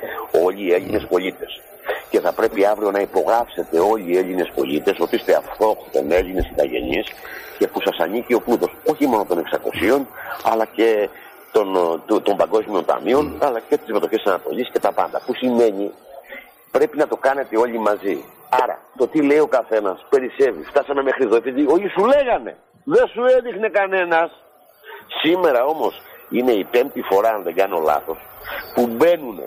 [0.44, 1.60] όλοι οι Έλληνες πολίτες
[2.10, 7.04] και θα πρέπει αύριο να υπογράψετε όλοι οι Έλληνες πολίτες ότι είστε αυτόχθον Έλληνες ηθαγενεί
[7.58, 9.44] και που σας ανήκει ο πλούτος όχι μόνο των
[9.82, 10.00] 600
[10.42, 11.08] αλλά και
[11.52, 11.66] των,
[12.06, 15.22] των, των παγκόσμιων ταμείων αλλά και της μετοχή Ανατολής και τα πάντα.
[15.26, 15.92] Που σημαίνει
[16.70, 18.24] πρέπει να το κάνετε όλοι μαζί.
[18.62, 20.62] Άρα το τι λέει ο καθένας περισσεύει.
[20.64, 22.56] Φτάσαμε μέχρι εδώ επειδή όλοι σου λέγανε.
[22.84, 24.30] Δεν σου έδειχνε κανένας.
[25.22, 28.18] Σήμερα όμως είναι η πέμπτη φορά, αν δεν κάνω λάθος,
[28.74, 29.40] που μπαίνουν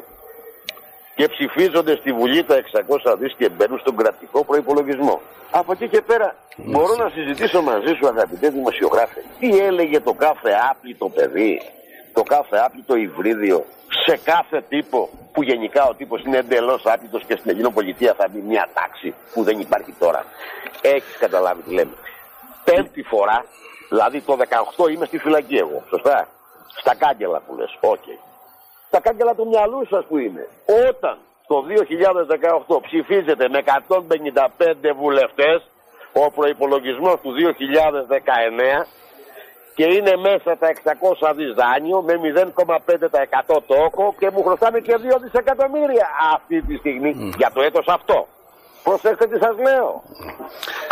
[1.15, 5.21] και ψηφίζονται στη Βουλή τα 600 δις και μπαίνουν στον κρατικό προϋπολογισμό.
[5.51, 9.23] Από εκεί και πέρα μπορώ να συζητήσω μαζί σου αγαπητέ δημοσιογράφε.
[9.39, 11.61] Τι έλεγε το κάθε άπλητο παιδί,
[12.13, 13.65] το κάθε άπλυτο υβρίδιο
[14.05, 18.39] σε κάθε τύπο που γενικά ο τύπος είναι εντελώς άπλυτος και στην Ελληνοπολιτεία θα μπει
[18.39, 20.25] μια τάξη που δεν υπάρχει τώρα.
[20.81, 21.93] Έχεις καταλάβει τι λέμε.
[22.63, 23.45] Πέμπτη φορά,
[23.89, 24.37] δηλαδή το
[24.77, 26.27] 18 είμαι στη φυλακή εγώ, σωστά;
[26.79, 27.95] Στα κάγκελα που λες, OK.
[27.95, 28.31] Okay
[28.91, 30.47] τα κάγκελα του μυαλού σας που είναι.
[30.89, 31.57] Όταν το
[32.67, 35.59] 2018 ψηφίζεται με 155 βουλευτές
[36.13, 38.85] ο προϋπολογισμός του 2019
[39.81, 40.67] και είναι μέσα τα
[41.29, 42.13] 600 δις δάνειο με
[43.47, 48.27] 0,5% τόκο και μου χρωστάνε και 2 δισεκατομμύρια αυτή τη στιγμή για το έτος αυτό.
[48.83, 50.03] Προσέξτε τι σας λέω.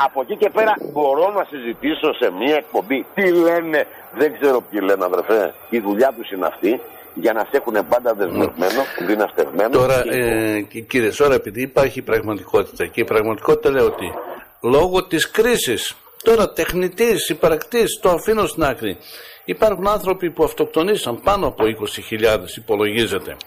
[0.05, 4.79] Από εκεί και πέρα μπορώ να συζητήσω σε μια εκπομπή τι λένε, δεν ξέρω ποιοι
[4.83, 6.81] λένε αδερφέ, η δουλειά τους είναι αυτή
[7.13, 9.69] για να σε έχουν πάντα δεσμευμένο, δυναστευμένο.
[9.69, 14.13] Τώρα, ε, κύριε Σόρα, επειδή υπάρχει πραγματικότητα και η πραγματικότητα λέει ότι
[14.61, 18.97] λόγω της κρίσης Τώρα τεχνητής, υπαρκτής, το αφήνω στην άκρη.
[19.45, 23.37] Υπάρχουν άνθρωποι που αυτοκτονήσαν πάνω από 20.000 υπολογίζεται.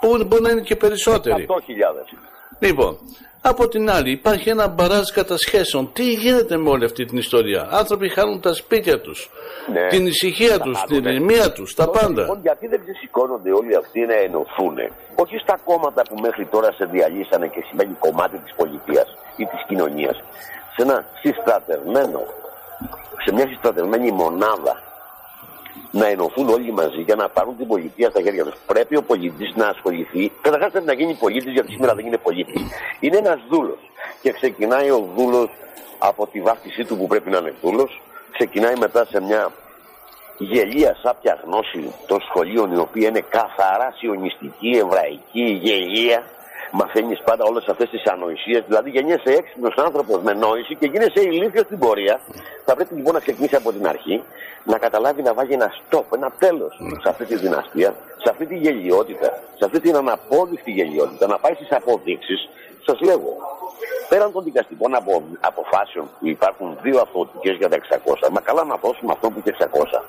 [0.00, 1.46] Που μπορεί να είναι και περισσότεροι.
[1.48, 2.18] 100.000.
[2.58, 2.98] Λοιπόν,
[3.40, 5.92] από την άλλη υπάρχει ένα μπαράζ κατασχέσεων.
[5.92, 9.30] Τι γίνεται με όλη αυτή την ιστορία; Άνθρωποι χάνουν τα σπίτια τους,
[9.72, 9.86] Ναι.
[9.88, 12.20] την ησυχία τους, την ηρεμία τους, τα Τότε, πάντα.
[12.20, 14.76] Λοιπόν, γιατί δεν ξεσηκώνονται όλοι αυτοί να ενωθούν,
[15.14, 19.64] όχι στα κόμματα που μέχρι τώρα σε διαλύσανε και σημαίνει κομμάτι της πολιτείας ή της
[19.68, 20.16] κοινωνίας,
[20.76, 22.22] σε ένα συστρατευμένο,
[23.24, 24.82] σε μια συστρατευμένη μονάδα
[25.90, 28.54] να ενωθούν όλοι μαζί για να πάρουν την πολιτεία στα χέρια τους.
[28.66, 30.32] Πρέπει ο πολίτη να ασχοληθεί.
[30.40, 32.62] Καταρχάς πρέπει να γίνει πολίτης, γιατί σήμερα δεν είναι πολίτης.
[33.00, 33.78] Είναι ένας δούλος.
[34.22, 35.50] Και ξεκινάει ο δούλος
[35.98, 38.00] από τη βάφτισή του που πρέπει να είναι δούλος.
[38.32, 39.52] Ξεκινάει μετά σε μια
[40.38, 46.22] γελία σάπια γνώση των σχολείων η οποία είναι καθαρά σιωνιστική, εβραϊκή, γελία.
[46.72, 48.62] Μαθαίνεις πάντα όλες αυτές τις ανοησίες.
[48.66, 52.20] Δηλαδή γεννιέσαι έξυπνος άνθρωπος με νόηση και γίνεσαι ηλίθιος στην πορεία.
[52.64, 54.22] Θα πρέπει λοιπόν να ξεκινήσει από την αρχή
[54.64, 58.56] να καταλάβει να βάζει ένα stop, ένα τέλος σε αυτή τη δυναστεία, σε αυτή τη
[58.56, 62.48] γελιότητα, σε αυτή την αναπόδειχτη γελιότητα, να πάει στις αποδείξεις.
[62.86, 63.36] Σας λέγω,
[64.08, 68.76] πέραν των δικαστικών απο, αποφάσεων που υπάρχουν δύο αυτοτικέ για τα 600, μα καλά να
[68.76, 70.02] δώσουμε αυτό που και 600.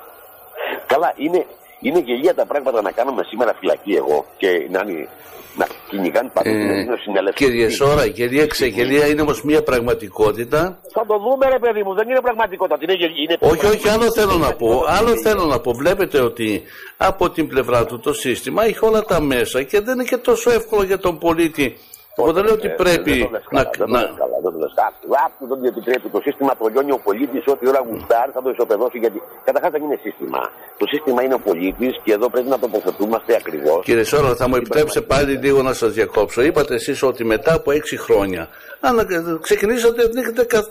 [0.86, 1.46] Καλά, είναι,
[1.80, 5.08] είναι γελία τα πράγματα να κάνουμε σήμερα φυλακή εγώ και να, είναι,
[5.56, 6.52] να κυνηγάνε παντού Ε,
[6.84, 7.50] την συνελεύθερη.
[7.50, 10.78] Κύριε Σόρα, γελία ξεγελία είναι όμως μια πραγματικότητα.
[10.92, 12.78] Θα το δούμε ρε παιδί μου, δεν είναι πραγματικότητα.
[12.80, 14.84] Είναι, γελ- είναι Όχι, όχι, άλλο θέλω να πω.
[14.86, 15.72] Άλλο θέλω να πω.
[15.72, 16.62] Βλέπετε ότι
[16.96, 20.50] από την πλευρά του το σύστημα έχει όλα τα μέσα και δεν είναι και τόσο
[20.50, 21.76] εύκολο για τον πολίτη.
[22.20, 23.64] Εγώ δεν λέω ότι Ε, πρέπει δεν το λες να.
[23.64, 24.72] καλά, δεν το να- λες καλά, δεν το λες.
[24.88, 26.08] Άκου, άκου, δεν το επιτρέπει.
[26.08, 28.98] Το σύστημα το λιώνει ο πολίτης ό,τι ώρα γουστάρει θα το ισοπεδώσει.
[28.98, 30.40] Γιατί καταρχάς δεν είναι σύστημα.
[30.80, 33.84] Το σύστημα είναι ο πολίτης και εδώ πρέπει να τοποθετούμαστε ακριβώς.
[33.84, 36.42] Κύριε Σόρα, θα μου επιτρέψετε πάλι λίγο να σας διακόψω.
[36.42, 38.48] Είπατε εσείς ότι μετά από έξι χρόνια,
[38.80, 39.06] αν
[39.40, 40.66] ξεκινήσατε, δεν έχετε κα-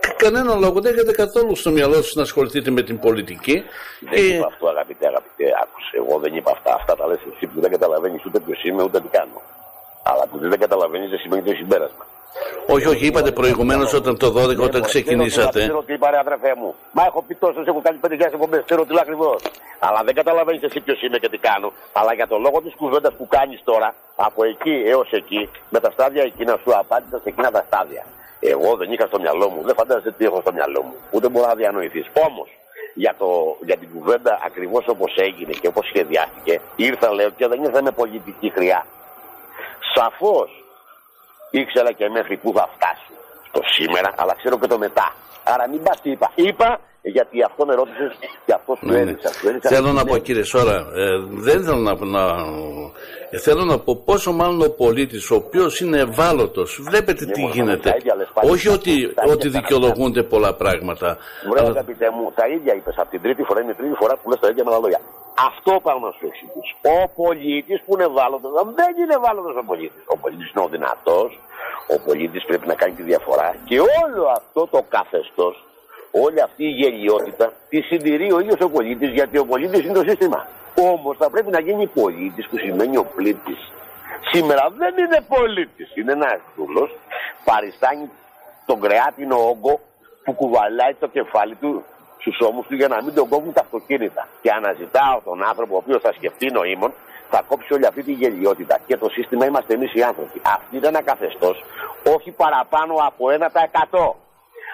[0.00, 3.62] κα- κανένα λόγο, δεν έχετε καθόλου στο μυαλό σας να ασχοληθείτε με την πολιτική.
[4.00, 5.44] Δεν Ε, είπα αυτό, αγαπητέ, αγαπητέ.
[5.62, 6.74] Άκουσε, εγώ δεν είπα αυτά.
[6.74, 9.40] Αυτά τα λες εσύ που δεν καταλαβαίνεις ούτε ποιος είμαι ούτε τι κάνω.
[10.02, 12.04] Αλλά που δεν καταλαβαίνεις δεν σημαίνει το συμπέρασμα.
[12.74, 15.58] όχι, όχι, είπατε προηγουμένως όταν το 12, όταν Δεν ξεκινήσατε.
[15.60, 16.74] ξέρω τι είπα, ρε αδερφέ μου.
[16.92, 19.42] Μα έχω πει τόσο, έχω κάνει 5.000 εκπομπές, ξέρω τι λέω ακριβώς.
[19.78, 21.72] Αλλά δεν καταλαβαίνεις εσύ ποιος είμαι και τι κάνω.
[21.92, 25.90] Αλλά για το λόγο της κουβέντας που κάνεις τώρα, από εκεί έως εκεί, με τα
[25.90, 28.04] στάδια εκείνα σου απάντησα σε εκείνα τα στάδια.
[28.40, 30.94] Εγώ δεν είχα στο μυαλό μου, δεν φαντάζεσαι τι έχω στο μυαλό μου.
[31.10, 32.06] Ούτε μπορεί να διανοηθείς.
[32.28, 32.48] Όμως,
[32.94, 37.62] για, το, για την κουβέντα ακριβώς όπως έγινε και όπως σχεδιάστηκε, ήρθα λέω και δεν
[37.62, 38.86] ήρθα με πολιτική χρειά.
[39.94, 40.50] Σαφώς
[41.50, 43.10] ήξερα και μέχρι πού θα φτάσει
[43.52, 45.14] το σήμερα, αλλά ξέρω και το μετά.
[45.44, 46.30] Άρα μην πας τι είπα.
[46.34, 48.12] Είπα γιατί αυτό με ρώτησες
[48.46, 49.00] και αυτό σου Ναι, ναι.
[49.00, 49.32] έδειξα.
[49.32, 50.10] Σου έδειξα Θέλω να ναι.
[50.10, 52.24] πω κύριε Σόρα, ε, δεν θέλω να, να
[53.30, 57.40] ε, θέλω να πω πόσο μάλλον ο πολίτης ο οποίος είναι ευάλωτος, βλέπετε Ναι, τι
[57.40, 57.90] μόνο, γίνεται.
[57.90, 58.50] τα ίδια λες πάλι.
[58.50, 61.16] Όχι ότι, Τα ίδια ότι τα δικαιολογούνται πολλά πράγματα.
[61.50, 64.16] Βρε αλλά- αγαπητέ μου, τα ίδια είπες από την τρίτη φορά, είναι η τρίτη φορά
[64.16, 65.00] που λες τα ίδια με τα λόγια.
[65.38, 66.74] Αυτό πάω να σου εξηγήσω.
[66.82, 70.02] Ο πολίτης που είναι ευάλωτος, δεν είναι ευάλωτος ο πολίτης.
[70.06, 71.40] Ο πολίτης είναι ο δυνατός,
[71.94, 75.64] ο πολίτης πρέπει να κάνει τη διαφορά και όλο αυτό το καθεστώς,
[76.10, 80.02] όλη αυτή η γελιότητα τη συντηρεί ο ίδιος ο πολίτης γιατί ο πολίτης είναι το
[80.02, 80.46] σύστημα.
[80.92, 83.72] Όμως θα πρέπει να γίνει πολίτης που σημαίνει ο πλήτης.
[84.32, 86.90] Σήμερα δεν είναι πολίτης, είναι ένας δούλος,
[87.44, 88.10] παριστάνει
[88.66, 89.80] τον κρεάτινο όγκο
[90.24, 91.84] που κουβαλάει το κεφάλι του
[92.22, 94.28] στους ώμους του για να μην τον κόβουν τα αυτοκίνητα.
[94.42, 96.92] Και αναζητάω τον άνθρωπο ο οποίος θα σκεφτεί νοήμων,
[97.30, 98.78] θα κόψει όλη αυτή τη γελιότητα.
[98.86, 100.40] Και το σύστημα είμαστε εμείς οι άνθρωποι.
[100.56, 101.64] Αυτή είναι ένα καθεστώς,
[102.16, 104.14] όχι παραπάνω από 1%.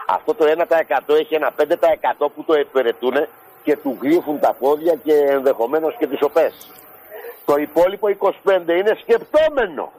[0.06, 3.14] Αυτό το 1% έχει ένα 5% που το υπηρετούν
[3.62, 6.70] και του γλύφουν τα πόδια και ενδεχομένως και τις οπές.
[7.44, 9.92] Το υπόλοιπο 25 είναι σκεπτόμενο.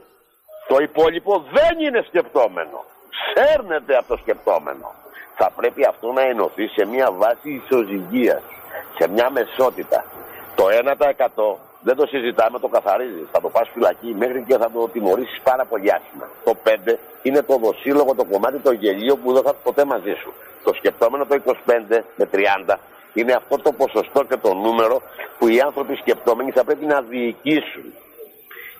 [0.68, 2.86] Το υπόλοιπο δεν είναι σκεπτόμενο.
[3.34, 4.94] Σέρνεται από το σκεπτόμενο.
[5.42, 8.42] Θα πρέπει αυτό να ενωθεί σε μια βάση ισοζυγίας,
[8.98, 10.06] σε μια μεσότητα.
[10.56, 13.28] Το 1% δεν το συζητάμε, το καθαρίζεις.
[13.32, 16.28] Θα το πας φυλακή μέχρι και θα το τιμωρήσεις πάρα πολύ άσχημα.
[16.44, 20.14] Το 5 είναι το δοσύλλογο, το κομμάτι, το γελίο που δεν θα έρθει ποτέ μαζί
[20.22, 20.34] σου.
[20.64, 22.30] Το σκεπτόμενο το 25 με
[22.68, 22.76] 30
[23.14, 25.02] είναι αυτό το ποσοστό και το νούμερο
[25.40, 27.94] που οι άνθρωποι σκεπτόμενοι θα πρέπει να διοικήσουν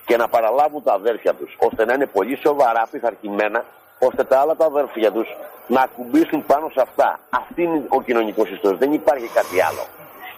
[0.06, 3.66] και να παραλάβουν τα αδέρφια τους, ώστε να είναι πολύ σοβαρά πειθαρχημένα,
[4.00, 5.28] ώστε τα άλλα τα αδέρφια τους
[5.68, 7.20] να ακουμπήσουν πάνω σε αυτά.
[7.30, 9.86] Αυτή είναι ο κοινωνικός ιστός, δεν υπάρχει κάτι άλλο.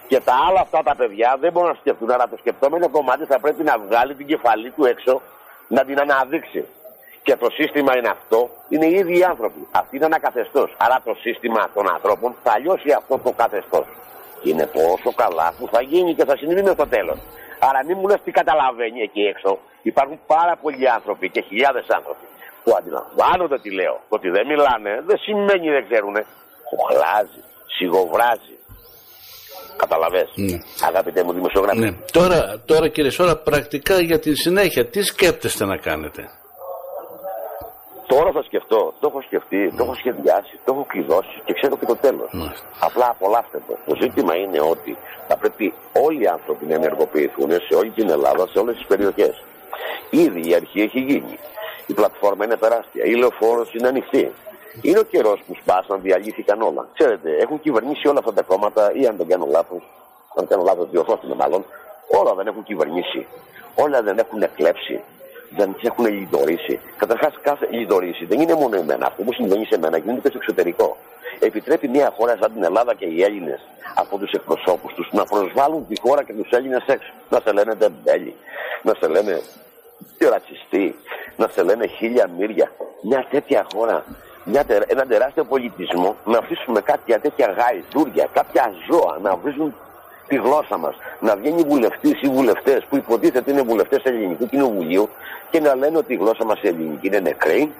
[0.07, 3.39] Και τα άλλα αυτά τα παιδιά δεν μπορούν να σκεφτούν, αλλά το σκεπτόμενο κομμάτι θα
[3.39, 5.21] πρέπει να βγάλει την κεφαλή του έξω,
[5.67, 6.65] να την αναδείξει.
[7.23, 9.67] Και το σύστημα είναι αυτό, είναι οι ίδιοι οι άνθρωποι.
[9.71, 10.69] Αυτή είναι ένα καθεστώ.
[10.77, 13.85] Άρα το σύστημα των ανθρώπων θα λιώσει αυτό το καθεστώς.
[14.41, 17.17] Και είναι τόσο καλά που θα γίνει και θα συμβεί στο τέλος.
[17.59, 19.57] Άρα μην μου λες τι καταλαβαίνει εκεί έξω.
[19.81, 22.25] Υπάρχουν πάρα πολλοί άνθρωποι και χιλιάδες άνθρωποι
[22.63, 23.95] που αντιλαμβάνονται τι λέω.
[24.09, 26.15] Το ότι δεν μιλάνε δεν σημαίνει δεν ξέρουν.
[26.69, 27.41] κοχλάζει,
[27.77, 28.55] σιγοβράζει.
[29.77, 30.29] Καταλαβες.
[30.35, 30.57] Ναι.
[30.89, 31.79] Αγαπητέ μου δημοσιογράφη.
[31.79, 31.91] Ναι.
[32.11, 36.21] Τώρα, τώρα κύριε Σόρα, πρακτικά για τη συνέχεια, τι σκέπτεστε να κάνετε;
[38.13, 41.85] Τώρα θα σκεφτώ, το έχω σκεφτεί, το έχω σχεδιάσει, το έχω κλειδώσει και ξέρω και
[41.85, 42.29] το τέλος.
[42.31, 42.51] Ναι.
[42.87, 43.73] Απλά απολαύστε το.
[43.87, 44.91] Το ζήτημα είναι ότι
[45.27, 45.73] θα πρέπει
[46.05, 49.35] όλοι οι άνθρωποι να ενεργοποιηθούν σε όλη την Ελλάδα, σε όλες τις περιοχές.
[50.09, 51.35] Ήδη η αρχή έχει γίνει.
[51.91, 53.03] Η πλατφόρμα είναι τεράστια.
[53.03, 54.31] Η λεωφόρος είναι ανοιχτή.
[54.81, 56.87] Είναι ο καιρός που σπάσαν, διαλύθηκαν όλα.
[56.93, 59.83] Ξέρετε, έχουν κυβερνήσει όλα αυτά τα κόμματα, ή αν δεν κάνω λάθος,
[60.37, 61.65] αν κάνω λάθος, διορθώστε μάλλον,
[62.19, 63.27] όλα δεν έχουν κυβερνήσει.
[63.75, 65.01] Όλα δεν έχουν κλέψει.
[65.57, 66.79] Δεν τις έχουν λιδωρήσει.
[66.97, 69.05] Καταρχάς, κάθε λιδωρήσει δεν είναι μόνο εμένα.
[69.05, 70.97] Αυτό που συμβαίνει σε μένα γίνεται και στο εξωτερικό.
[71.39, 73.59] Επιτρέπει μια χώρα σαν την Ελλάδα και οι Έλληνες
[73.95, 77.11] από τους εκπροσώπους τους να προσβάλλουν τη χώρα και τους Έλληνες έξω.
[77.29, 78.35] Να σε λένε τεμπέλη,
[78.81, 79.41] να σε λένε
[80.19, 80.95] ρατσιστή,
[81.37, 82.71] να σε λένε χίλια μύρια.
[83.01, 84.05] Μια τέτοια χώρα
[84.43, 89.75] μια, ένα τεράστιο πολιτισμό να αφήσουμε κάποια τέτοια γαϊδούρια, κάποια ζώα να βρίζουν
[90.27, 90.95] τη γλώσσα μας.
[91.19, 95.09] Να βγαίνει βουλευτής ή βουλευτές που υποτίθεται είναι βουλευτές Ελληνικού Κοινοβουλίου
[95.49, 97.71] και να λένε ότι η γλώσσα μας ελληνική είναι νεκρή.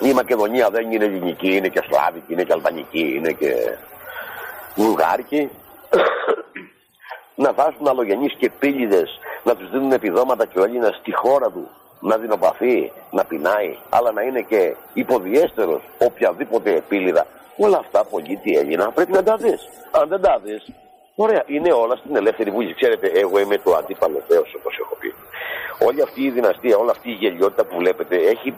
[0.00, 3.54] Η Μακεδονία δεν είναι ελληνική, είναι και σλάβικη, είναι και αλβανική, είναι και
[4.74, 5.50] βουλγάρικη.
[7.34, 11.68] Να βάζουν αλλογενεί και πύλιδες να τους δίνουν επιδόματα και ο Έλληνας στη χώρα του
[12.00, 17.26] να δεινοπαθεί, να πεινάει, αλλά να είναι και υποδιέστερος οποιαδήποτε επίλυδα.
[17.56, 19.60] Όλα αυτά πολίτη Έλληνα πρέπει να τα δεις.
[19.90, 20.64] Αν δεν τα δεις,
[21.14, 22.74] ωραία, είναι όλα στην ελεύθερη βούληση.
[22.74, 25.14] Ξέρετε, εγώ είμαι το αντίπαλο Θεός, όπως έχω πει.
[25.86, 28.54] Όλη αυτή η δυναστεία, όλη αυτή η γελιότητα που βλέπετε έχει.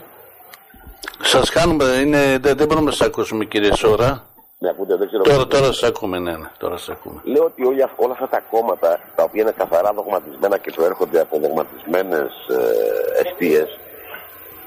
[1.21, 4.25] Σας κάνουμε, είναι, δεν, δεν μπορούμε να σας ακούσουμε κύριε Σόρα.
[4.64, 5.22] Με ακούτε, δεν ξέρω.
[5.22, 7.20] Τώρα, τώρα σας ακούμε, ναι, ναι, τώρα σας ακούμε.
[7.24, 11.38] Λέω ότι όλα, όλα αυτά τα κόμματα, τα οποία είναι καθαρά δογματισμένα και προέρχονται από
[11.38, 13.79] δογματισμένες ε, αιστείες,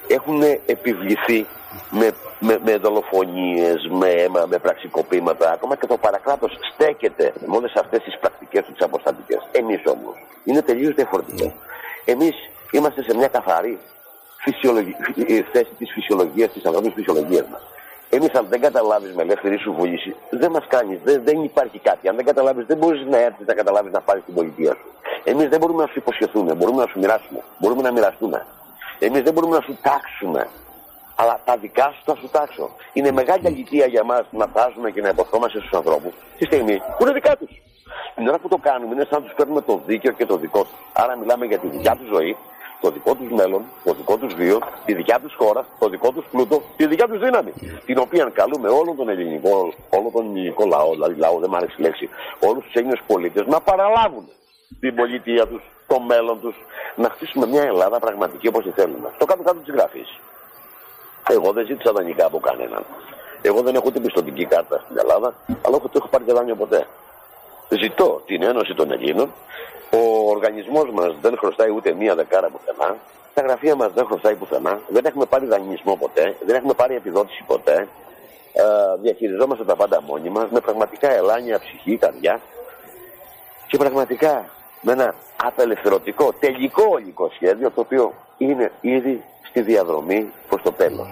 [0.07, 1.45] έχουν επιβληθεί
[1.89, 5.51] με, με, με δολοφονίες, με αίμα, με πραξικοπήματα.
[5.51, 9.41] Ακόμα και το παρακράτος στέκεται με όλες αυτές τις πρακτικές τους τις αποστατικές.
[9.51, 11.45] Εμείς όμως είναι τελείως διαφορετικό.
[11.45, 11.53] Ναι.
[12.05, 12.35] Εμείς
[12.71, 13.79] είμαστε σε μια καθαρή
[14.37, 17.61] φυσιολογική, θέση της φυσιολογίας, της ανθρώπινης φυσιολογίας μας.
[18.09, 20.99] Εμείς, αν δεν καταλάβεις με ελεύθερη σου βούληση, δεν μας κάνεις.
[21.03, 22.07] Δεν, δεν υπάρχει κάτι.
[22.09, 24.87] Αν δεν καταλάβεις, δεν μπορείς να έρθεις να καταλάβεις να πάρεις την πολιτεία σου.
[25.23, 28.45] Εμείς δεν μπορούμε να σου υποσχεθούμε, μπορούμε να σου μοιράσουμε, μπορούμε να μοιραστούμε.
[28.99, 30.47] Εμείς δεν μπορούμε να σου τάξουμε.
[31.15, 32.69] Αλλά τα δικά σου θα σου τάξω.
[32.93, 37.03] Είναι μεγάλη αλήθεια για μας να φτάσουμε και να υποσχόμαστε στους ανθρώπους τη στιγμή που
[37.03, 37.61] είναι δικά τους.
[38.15, 40.61] Την ώρα που το κάνουμε είναι σαν να τους παίρνουμε το δίκαιο και το δικό
[40.61, 40.79] τους.
[40.93, 42.37] Άρα μιλάμε για τη δικιά τους ζωή,
[42.81, 46.25] το δικό τους μέλλον, το δικό τους βίο, τη δικιά τους χώρα, το δικό τους
[46.31, 47.53] πλούτο, τη δικιά τους δύναμη.
[47.85, 51.75] Την οποία καλούμε όλο τον ελληνικό, όλο τον ελληνικό λαό, δηλαδή λαό δεν μου αρέσει
[51.77, 52.09] η λέξη,
[52.39, 54.29] όλους τους Έλληνες πολίτες να παραλάβουν
[54.79, 56.55] την πολιτεία τους, το μέλλον τους,
[56.95, 59.13] να χτίσουμε μια Ελλάδα πραγματική όπως τη θέλουμε.
[59.17, 60.19] Το κάτω κάτω της γραφής.
[61.29, 62.85] Εγώ δεν ζήτησα δανεικά από κανέναν.
[63.41, 65.33] Εγώ δεν έχω την πιστοτική κάρτα στην Ελλάδα,
[65.65, 66.87] αλλά όχι το έχω πάρει και δάνειο ποτέ.
[67.69, 69.31] Ζητώ την Ένωση των Ελλήνων
[69.91, 72.95] ο οργανισμός μας δεν χρωστάει ούτε μία δεκάρα πουθενά.
[73.33, 74.79] Τα γραφεία μας δεν χρωστάει πουθενά.
[74.87, 76.35] Δεν έχουμε πάρει δανεισμό ποτέ.
[76.45, 77.87] Δεν έχουμε πάρει επιδότηση ποτέ.
[78.53, 78.63] Ε,
[79.01, 82.41] διαχειριζόμαστε τα πάντα μόνοι μας με πραγματικά ελάνια ψυχή, καρδιά
[83.67, 84.45] και πραγματικά
[84.81, 91.07] με ένα απελευθερωτικό, τελικό ολικό σχέδιο το οποίο είναι ήδη στη διαδρομή προς το τέλος.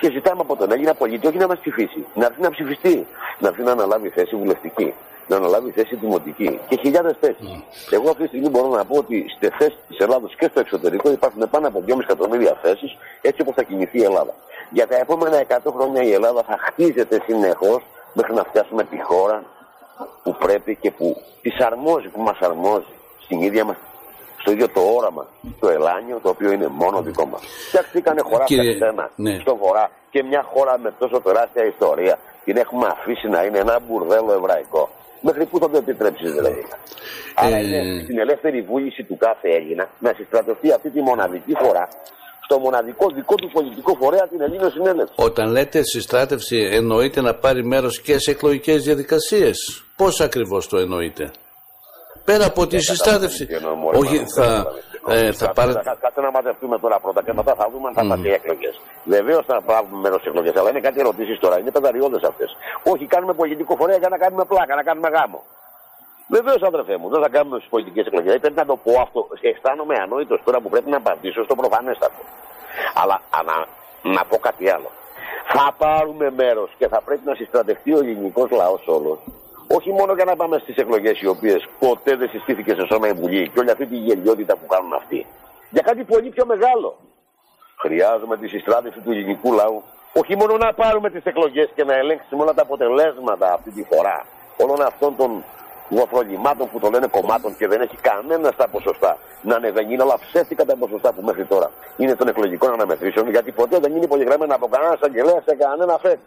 [0.00, 3.06] Και ζητάμε από τον Έλληνα πολίτη όχι να μας ψηφίσει, να έρθει να ψηφιστεί,
[3.38, 4.94] να έρθει να αναλάβει θέση βουλευτική
[5.26, 7.48] να αναλάβει θέση δημοτική και χιλιάδες θέσεις.
[7.48, 7.62] Mm.
[7.90, 11.10] Εγώ αυτή τη στιγμή μπορώ να πω ότι στη θέση της Ελλάδα και στο εξωτερικό
[11.10, 14.34] υπάρχουν πάνω από 2,5 εκατομμύρια θέσεις έτσι όπως θα κινηθεί η Ελλάδα.
[14.70, 19.44] Για τα επόμενα 100 χρόνια η Ελλάδα θα χτίζεται συνεχώς μέχρι να φτιάσουμε τη χώρα
[20.22, 23.76] που πρέπει και που της αρμόζει, που μας αρμόζει στην ίδια μας
[24.44, 25.24] στο ίδιο το όραμα,
[25.60, 27.42] το ελάνιο, το οποίο είναι μόνο δικό μας.
[27.68, 28.78] Φτιαχτήκανε χώρα Κύριε...
[29.16, 29.38] ναι.
[29.40, 33.80] στο βορρά και μια χώρα με τόσο τεράστια ιστορία την έχουμε αφήσει να είναι ένα
[33.86, 34.90] μπουρδέλο εβραϊκό.
[35.20, 36.58] Μέχρι πού θα το επιτρέψεις, δηλαδή.
[36.58, 36.76] Ε...
[37.34, 41.88] Άρα είναι στην ελεύθερη βούληση του κάθε Έλληνα να συστρατευτεί αυτή τη μοναδική φορά
[42.44, 45.14] στο μοναδικό δικό του πολιτικό φορέα την Ελλήνων Συνέλευση.
[45.16, 49.84] Όταν λέτε συστράτευση, εννοείται να πάρει μέρος και σε εκλογικές διαδικασίες.
[49.96, 51.30] Πώς ακριβώς το εννοείτε;
[52.24, 53.48] Πέρα από τη συστράτευση.
[54.00, 54.66] Όχι, θα,
[55.08, 55.80] ε, θα πάρετε.
[56.00, 58.24] Κάτσε να μαζευτούμε τώρα πρώτα και μετά θα δούμε αν θα mm.
[58.24, 58.70] εκλογέ.
[59.04, 61.58] Βεβαίως θα πάρουμε μέρος στις εκλογές, αλλά είναι κάτι ερωτήσεις τώρα.
[61.58, 62.56] Είναι πενταριώδες αυτές.
[62.92, 65.42] Όχι, κάνουμε πολιτικό φορέα για να κάνουμε πλάκα, να κάνουμε γάμο.
[66.28, 68.38] Βεβαίως, αδερφέ μου, δεν θα κάνουμε στις πολιτικές εκλογές.
[68.40, 69.28] Πρέπει να το πω αυτό.
[69.40, 72.20] Αισθάνομαι ανόητος τώρα που πρέπει να απαντήσω στο προφανέστατο.
[73.00, 73.66] Αλλά ανα,
[74.02, 74.90] να πω κάτι άλλο.
[75.54, 79.18] Θα πάρουμε μέρος και θα πρέπει να συστρατευτεί ο ελληνικός λαός όλος
[79.66, 83.12] όχι μόνο για να πάμε στις εκλογές οι οποίες ποτέ δεν συστήθηκε σε σώμα η
[83.12, 85.26] Βουλή και όλη αυτή τη γελιότητα που κάνουν αυτοί.
[85.70, 86.96] Για κάτι πολύ πιο μεγάλο.
[87.78, 89.82] Χρειάζομαι τη συστράτευση του ελληνικού λαού
[90.14, 94.26] Όχι μόνο να πάρουμε τις εκλογές και να ελέγξουμε όλα τα αποτελέσματα αυτή τη φορά
[94.56, 95.44] όλων αυτών των
[95.88, 99.92] γοφρολιμάτων που το λένε κομμάτων και δεν έχει κανένα στα ποσοστά να ανεβαίνει.
[99.92, 103.94] Είναι όλα ψεύτικα τα ποσοστά που μέχρι τώρα είναι των εκλογικών αναμετρήσεων, γιατί ποτέ δεν
[103.94, 106.18] είναι υπογεγραμμένα από κανένας αγγελέας σε κανένα φεκ.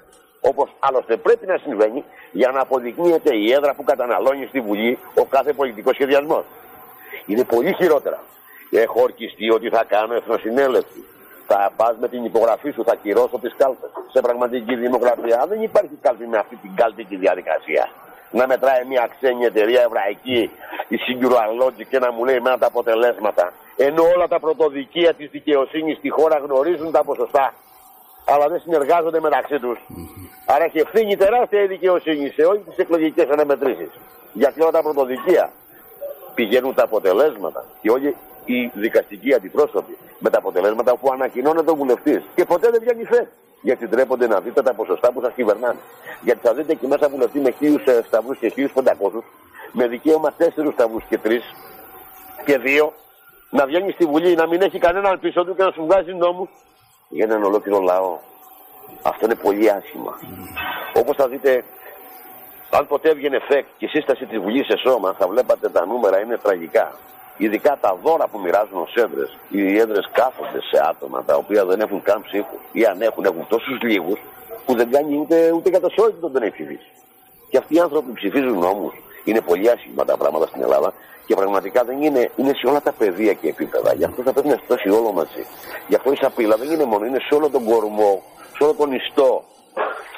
[0.42, 5.26] Όπως άλλωστε πρέπει να συμβαίνει για να αποδεικνύεται η έδρα που καταναλώνει στη Βουλή ο
[5.26, 6.44] κάθε πολιτικός σχεδιασμός.
[7.26, 8.20] Είναι πολύ χειρότερα.
[8.72, 11.04] Έχω ορκιστεί ότι θα κάνω εθνοσυνέλευση.
[11.48, 13.90] Θα πας με την υπογραφή σου, θα κυρώσω τις κάλπες.
[14.12, 17.90] Σε πραγματική δημοκρατία δεν υπάρχει κάλπη με αυτή την κάλπικη διαδικασία.
[18.32, 20.52] Να μετράει μια ξένη εταιρεία εβραϊκή,
[20.88, 23.54] η Singular Logic και να μου λέει με τα αποτελέσματα.
[23.76, 27.54] Ενώ όλα τα πρωτοδικεία της δικαιοσύνης στη χώρα γνωρίζουν τα ποσοστά
[28.30, 29.80] αλλά δεν συνεργάζονται μεταξύ τους.
[30.46, 33.90] Άρα έχει ευθύνη τεράστια η δικαιοσύνη σε όλες τις εκλογικές αναμετρήσεις.
[34.34, 35.52] Γιατί όλα τα πρωτοδικεία
[36.36, 42.22] πηγαίνουν τα αποτελέσματα και όλοι οι δικαστικοί αντιπρόσωποι με τα αποτελέσματα που ανακοινώνεται ο βουλευτής.
[42.36, 43.28] Και ποτέ δεν βγαίνει φε.
[43.62, 45.80] Γιατί τρέπονται να δείτε τα ποσοστά που σας κυβερνάνε.
[46.22, 49.24] Γιατί θα δείτε εκεί μέσα βουλευτή με χίλιους ε, σταυρούς και χίλιους πεντακόσους,
[49.72, 51.44] με δικαίωμα τέσσερους σταυρούς και τρεις
[52.46, 52.94] και δύο,
[53.50, 56.50] να βγαίνει στη Βουλή, να μην έχει κανέναν πίσω του και να σου βγάζει νόμους
[57.10, 58.18] για έναν ολόκληρο λαό.
[59.02, 60.20] Αυτό είναι πολύ άσχημα.
[60.22, 61.00] Mm.
[61.00, 61.64] Όπως θα δείτε,
[62.70, 66.20] αν ποτέ έβγαινε φεκ και η σύσταση της Βουλής σε σώμα, θα βλέπατε τα νούμερα
[66.20, 66.96] είναι τραγικά.
[67.38, 69.38] Ειδικά τα δώρα που μοιράζουν ως έδρες.
[69.50, 73.48] Οι έδρες κάθονται σε άτομα τα οποία δεν έχουν καν ψήφου ή αν έχουν, έχουν
[73.48, 74.20] τόσους λίγους
[74.66, 75.88] που δεν κάνει ούτε, ούτε κατά
[76.22, 76.90] τον δεν έχει ψηφίσει.
[77.50, 78.94] Και αυτοί οι άνθρωποι που ψηφίζουν νόμους
[79.30, 80.94] είναι πολύ άσχημα τα πράγματα στην Ελλάδα
[81.26, 83.94] και πραγματικά δεν είναι, είναι σε όλα τα πεδία και επίπεδα.
[83.94, 85.46] Γι' αυτό θα πρέπει να στώσει όλο μαζί.
[85.88, 88.24] Γι' αυτό η σαπίλα δεν είναι μόνο, είναι σε όλο τον κορμό,
[88.58, 89.44] σε όλο τον ιστό,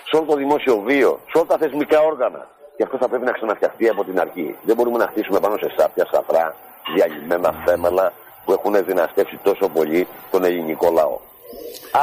[0.10, 2.48] σε όλο το δημόσιο βίο, σε όλα τα θεσμικά όργανα.
[2.78, 4.56] Γι' αυτό θα πρέπει να ξαναφτιαχτεί από την αρχή.
[4.64, 6.56] Δεν μπορούμε να χτίσουμε πάνω σε σάπια, σαφρά,
[6.96, 8.14] διαλυμένα θέμελα
[8.46, 11.20] που έχουν δυναστεύσει τόσο πολύ τον ελληνικό λαό.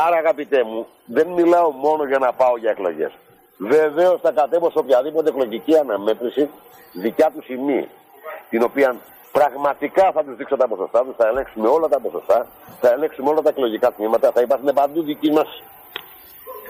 [0.07, 3.13] Άρα, αγαπητέ μου, δεν μιλάω μόνο για να πάω για εκλογές.
[3.59, 6.51] Βεβαίως θα κατέβω σε οποιαδήποτε εκλογική αναμέτρηση
[6.93, 7.89] δικιά τους σημεία,
[8.51, 8.97] την οποία
[9.33, 12.47] πραγματικά θα τους δείξω τα ποσοστά τους, θα ελέγξουμε όλα τα ποσοστά,
[12.81, 15.63] θα ελέγξουμε όλα τα εκλογικά τμήματα, θα υπάρχουν παντού δικοί μας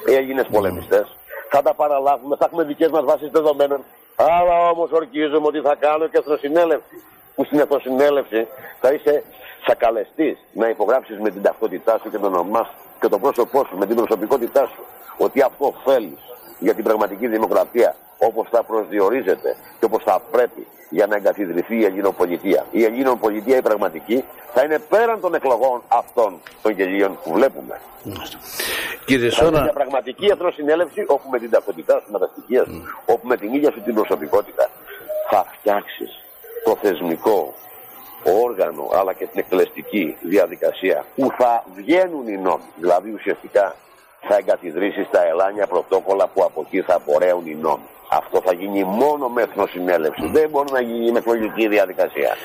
[0.07, 1.17] Έλληνες πολεμιστές,
[1.51, 3.85] θα τα παραλάβουμε, θα έχουμε δικές μας βάσεις δεδομένων.
[4.17, 7.03] Αλλά όμως ορκίζομαι ότι θα κάνω και εθνοσυνέλευση.
[7.37, 8.47] Που στην εθνοσυνέλευση
[8.81, 9.23] θα είσαι
[9.67, 12.69] σακαλεστή να υπογράψεις με την ταυτότητά σου και το όνομά
[13.01, 14.85] και το πρόσωπό σου, με την προσωπικότητά σου,
[15.17, 16.19] ότι αυτό θέλεις
[16.59, 21.85] για την πραγματική δημοκρατία όπως θα προσδιορίζεται και όπως θα πρέπει για να εγκαθιδρυθεί η
[21.85, 22.67] Ελληνοπολιτεία.
[22.71, 27.81] Η Ελληνοπολιτεία η πραγματική θα είναι πέραν των εκλογών αυτών των γελίων που βλέπουμε.
[29.05, 29.51] Κύριε Σόρα...
[29.51, 33.27] Θα είναι μια πραγματική εθνοσυνέλευση όπου με την ταυτότητά σου, με τα στοιχεία σου, όπου
[33.27, 34.71] με την ίδια σου την προσωπικότητα
[35.31, 36.26] θα φτιάξεις
[36.67, 37.55] το θεσμικό
[38.45, 42.69] όργανο αλλά και την εκτελεστική διαδικασία που θα βγαίνουν οι νόμοι.
[42.77, 43.75] Δηλαδή ουσιαστικά
[44.29, 47.89] θα εγκαθιδρύσει τα ελάνια πρωτόκολλα που από εκεί θα απορρέουν οι νόμοι.
[48.11, 50.27] Αυτό θα γίνει μόνο με εθνοσυνέλευση.
[50.33, 52.37] Δεν μπορεί να γίνει με εκλογική διαδικασία.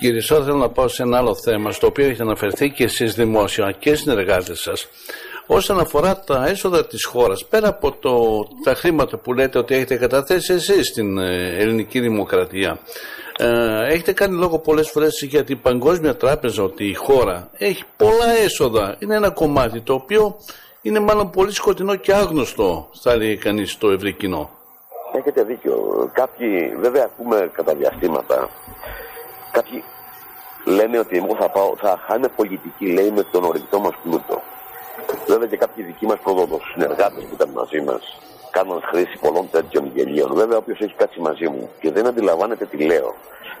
[0.00, 3.14] Κύριε Σό, θέλω να πάω σε ένα άλλο θέμα, στο οποίο έχετε αναφερθεί και εσείς
[3.14, 4.88] δημόσια και συνεργάτες σας.
[5.46, 9.96] Όσον αφορά τα έσοδα της χώρας, πέρα από το, τα χρήματα που λέτε ότι έχετε
[9.96, 12.78] καταθέσει εσείς στην ε, ελληνική δημοκρατία,
[13.36, 18.30] ε, έχετε κάνει λόγο πολλές φορές για την Παγκόσμια Τράπεζα ότι η χώρα έχει πολλά
[18.44, 18.96] έσοδα.
[18.98, 20.36] Είναι ένα κομμάτι το οποίο
[20.82, 24.50] είναι μάλλον πολύ σκοτεινό και άγνωστο, θα λέει κανείς στο ευρύ κοινό.
[25.12, 25.76] Έχετε δίκιο.
[26.12, 28.48] Κάποιοι, βέβαια, ακούμε κατά διαστήματα,
[29.52, 29.84] κάποιοι
[30.64, 34.42] λένε ότι εγώ θα, πάω, θα χάνε πολιτική, λέει, με τον ορεικτό μας πλούτο.
[35.26, 36.18] Βέβαια και κάποιοι δικοί μας
[36.72, 38.18] συνεργάτες που ήταν μαζί μας
[38.50, 40.34] κάνουν χρήση πολλών τέτοιων γελίων.
[40.34, 43.14] Βέβαια, όποιος έχει κάτσει μαζί μου και δεν αντιλαμβάνεται τι λέω,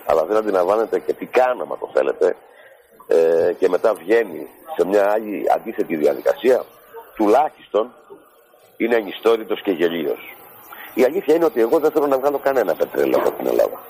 [0.06, 2.36] αλλά δεν αντιλαμβάνεται και τι κάναμε, το θέλετε,
[3.06, 6.64] ε, και μετά βγαίνει σε μια άλλη αντίθετη διαδικασία,
[7.14, 7.92] τουλάχιστον
[8.76, 10.36] είναι ανιστόρητος και γελίος.
[10.94, 13.80] Η αλήθεια είναι ότι εγώ δεν θέλω να βγάλω κανένα πετρέλαιο από την Ελλάδα.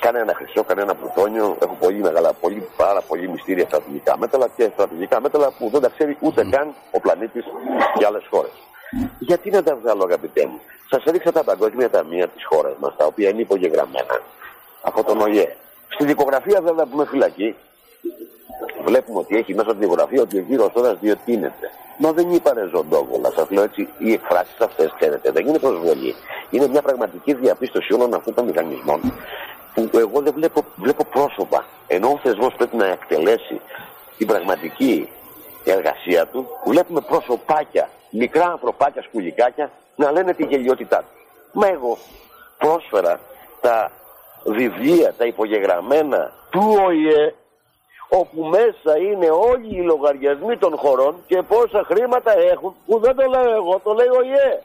[0.00, 1.56] Κανένα χρυσό, κανένα πλουτόνιο.
[1.62, 5.88] Έχω πολύ μεγάλα, πολύ, πάρα πολύ μυστήρια στρατηγικά μέταλλα και στρατηγικά μέταλλα που δεν τα
[5.88, 7.44] ξέρει ούτε καν ο πλανήτης
[7.98, 8.52] και άλλες χώρες.
[9.18, 13.04] Γιατί να τα βγάλω, αγαπητέ μου; Σας έδειξα τα παγκόσμια ταμεία της χώρας μας, τα
[13.04, 14.20] οποία είναι υπογεγραμμένα
[14.82, 15.56] από τον ΟΗΕ.
[15.88, 17.54] Στη δικογραφία, βέβαια, που είμαι φυλακή,
[18.84, 21.70] βλέπουμε ότι έχει μέσα στη δικογραφία ότι ο κύριο τώρα διοτείνεται.
[21.98, 23.30] Μα δεν είπανε ζωντόβολα.
[23.30, 26.14] Σας λέω έτσι, οι εκφράσεις αυτές, ξέρετε, δεν είναι προσβολή.
[26.50, 29.00] Είναι μια πραγματική διαπίστωση όλων αυτών των μηχανισμών
[29.86, 31.64] που εγώ δεν βλέπω, βλέπω πρόσωπα.
[31.86, 33.60] Ενώ ο θεσμός πρέπει να εκτελέσει
[34.16, 35.08] την πραγματική
[35.64, 41.24] εργασία του, βλέπουμε πρόσωπάκια μικρά ανθρωπάκια σκουλικάκια να λένε τη γελιότητά τους.
[41.52, 41.98] Μα εγώ
[42.58, 43.20] πρόσφερα
[43.60, 43.90] τα
[44.44, 47.34] βιβλία, τα υπογεγραμμένα του ΟΗΕ,
[48.08, 53.24] όπου μέσα είναι όλοι οι λογαριασμοί των χωρών και πόσα χρήματα έχουν, που δεν το
[53.26, 54.62] λέω εγώ, το λέει ο ΙΕ.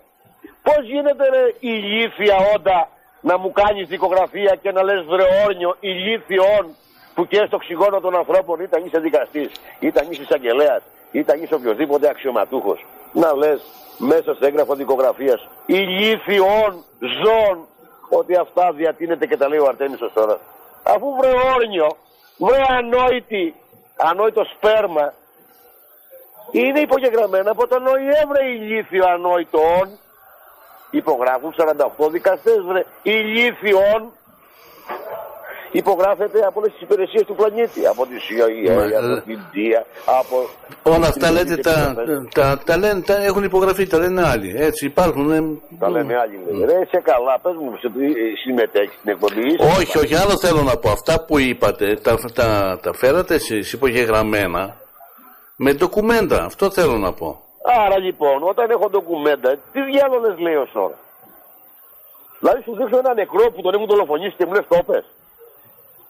[0.64, 2.90] Πώς γίνεται ρε ηλίθια όντα
[3.24, 6.64] να μου κάνεις δικογραφία και να λες βρεόρνιο ηλίθιον
[7.16, 12.10] που και στο οξυγόνο των ανθρώπων ήταν είσαι δικαστής, ήταν είσαι εισαγγελέας, ήταν είσαι οποιοδήποτε
[12.10, 12.86] αξιωματούχος.
[13.14, 13.62] Να λες
[13.98, 17.68] μέσα σε έγγραφο δικογραφίας ηλίθιον ζών
[18.10, 20.40] ότι αυτά διατείνεται και τα λέει ο Αρτέμισος τώρα.
[20.84, 21.96] Αφού βρεόρνιο,
[22.38, 23.56] βρε ανόητη,
[23.98, 25.14] ανόητο σπέρμα,
[26.52, 30.00] είναι υπογεγραμμένα από τον ΟΗΕ βρε ηλίθιο ανόητον.
[31.00, 34.12] Υπογράφουν 48 δικαστές βρε ηλίθιον
[35.74, 37.86] υπογράφεται από όλες τις υπηρεσίες του πλανήτη.
[37.88, 40.50] Από τη CIA, από την Ινδία, από.
[40.84, 41.96] Όλα αυτά λέτε τα,
[42.34, 44.54] τα, τα, λένε, τα έχουν υπογραφεί, τα λένε άλλοι.
[44.58, 45.32] Έτσι υπάρχουν.
[45.32, 45.42] Ε,
[45.80, 46.40] τα λένε άλλοι.
[46.50, 46.66] Mm.
[46.66, 47.74] Ρε, σε καλά, πες μου,
[48.44, 49.56] συμμετέχεις στην εκπομπή.
[49.78, 50.90] Όχι, όχι, άλλο θέλω να πω.
[50.90, 54.76] Αυτά που είπατε, τα, τα, τα φέρατε εσείς υπογεγραμμένα
[55.56, 56.44] με ντοκουμέντα.
[56.44, 57.43] Αυτό θέλω να πω.
[57.64, 60.98] Άρα λοιπόν, όταν έχω ντοκουμέντα, τι διάλογες λέει ως τώρα;
[62.40, 65.06] Δηλαδή σου δείχνω ένα νεκρό που τον έχουν δολοφονήσει και μου λες το πες.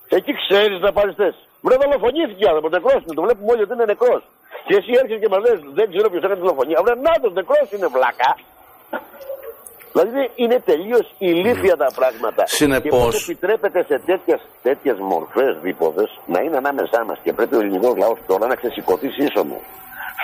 [0.09, 1.43] Εκεί ξέρεις να πάρεις θέση.
[1.61, 4.21] Βρε δολοφονήθηκε άνθρωπος, νεκρός είναι, το βλέπουμε όλοι ότι είναι νεκρός.
[4.67, 6.77] Και εσύ έρχεσαι και μας λες, δεν ξέρω ποιος έκανε δολοφονία.
[6.85, 8.31] Βρε να το νεκρός είναι βλάκα.
[9.93, 12.43] Δηλαδή είναι τελείως ηλίθια τα πράγματα.
[12.45, 13.25] Συνεπώς.
[13.25, 13.97] Και επιτρέπεται σε
[14.61, 19.09] τέτοιες μορφές δίποδε να είναι ανάμεσά μας και πρέπει ο ελληνικός λαός τώρα να ξεσηκωθεί
[19.09, 19.61] σύσσωμο.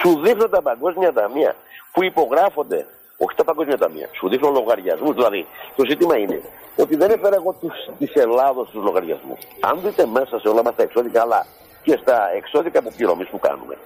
[0.01, 1.55] Σου δείχνω τα παγκόσμια ταμεία
[1.93, 2.85] που υπογράφονται
[3.17, 4.09] όχι τα παγκόσμια ταμεία.
[4.11, 5.15] Σου δείχνω λογαριασμούς.
[5.15, 5.45] Δηλαδή,
[5.75, 6.41] το ζήτημα είναι
[6.77, 7.55] ότι δεν έφερα εγώ
[7.97, 9.39] της Ελλάδος τους λογαριασμούς.
[9.59, 11.45] Αν δείτε μέσα σε όλα μας τα εξώδικα, αλλά
[11.83, 13.77] και στα εξώδικα αποπληρωμή που κάνουμε,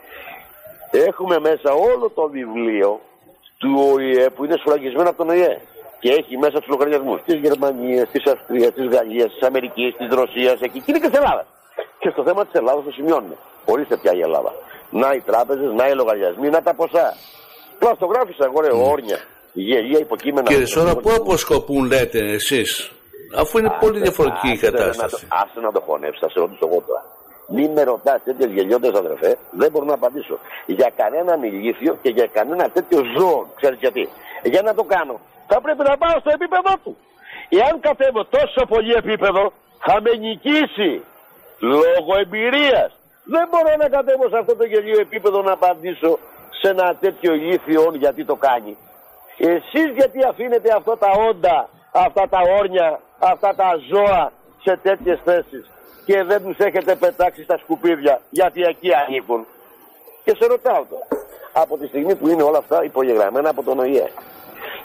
[0.91, 2.99] έχουμε μέσα όλο το βιβλίο
[3.57, 5.61] του ΟΗΕ που είναι σφραγισμένο από τον ΟΗΕ.
[5.99, 10.61] Και έχει μέσα τους λογαριασμούς της Γερμανίας, της Αυστρίας, της Γαλλίας, της Αμερικής, της Ρωσίας,
[10.61, 11.45] εκεί και είναι και τη Ελλάδα.
[11.99, 13.37] Και στο θέμα της Ελλάδας το σημειώνουμε.
[13.65, 14.53] Ορίστε πια η Ελλάδα.
[15.01, 17.07] Να οι τράπεζες, να οι λογαριασμοί, να τα ποσά.
[17.79, 18.91] Πλαστογράφησα εγώ ρε mm.
[18.91, 19.19] όρνια,
[19.53, 20.47] γελία υποκείμενα.
[20.47, 22.91] Κύριε Σόρα, πού αποσκοπούν λέτε εσείς,
[23.35, 25.27] αφού είναι πολύ διαφορετική η κατάσταση.
[25.41, 27.03] Άσε να το χωνέψει, θα σε ρωτήσω εγώ τώρα.
[27.47, 30.39] Μην με ρωτάς τέτοιες γελιώτε αδερφέ, δεν μπορώ να απαντήσω.
[30.65, 34.09] Για κανέναν ηλίθιο και για κανένα τέτοιο ζώο, ξέρεις γιατί.
[34.43, 36.97] Για να το κάνω, θα πρέπει να πάω στο επίπεδο του.
[37.49, 39.53] Εάν κατέβω τόσο πολύ επίπεδο,
[39.85, 40.91] θα με νικήσει
[41.59, 42.91] λόγω εμπειρίας.
[43.23, 46.19] Δεν μπορώ να κατέβω σε αυτό το γελίο επίπεδο να απαντήσω
[46.49, 48.77] σε ένα τέτοιο ηλίθιο γιατί το κάνει.
[49.37, 55.71] Εσείς γιατί αφήνετε αυτά τα όντα, αυτά τα όρνια, αυτά τα ζώα σε τέτοιες θέσεις
[56.05, 59.45] και δεν τους έχετε πετάξει στα σκουπίδια γιατί εκεί ανήκουν;
[60.23, 61.07] Και σε ρωτάω τώρα,
[61.53, 64.11] από τη στιγμή που είναι όλα αυτά υπογεγραμμένα από τον ΟΗΕ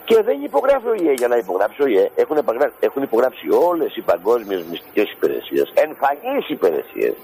[0.09, 2.11] και δεν υπογράφει ο ΙΕ για να υπογράψει ο ΙΕ.
[2.15, 2.37] Έχουν,
[2.81, 7.15] έχουν υπογράψει όλες οι παγκόσμιες μυστικές υπηρεσίες, εμφανείς υπηρεσίες.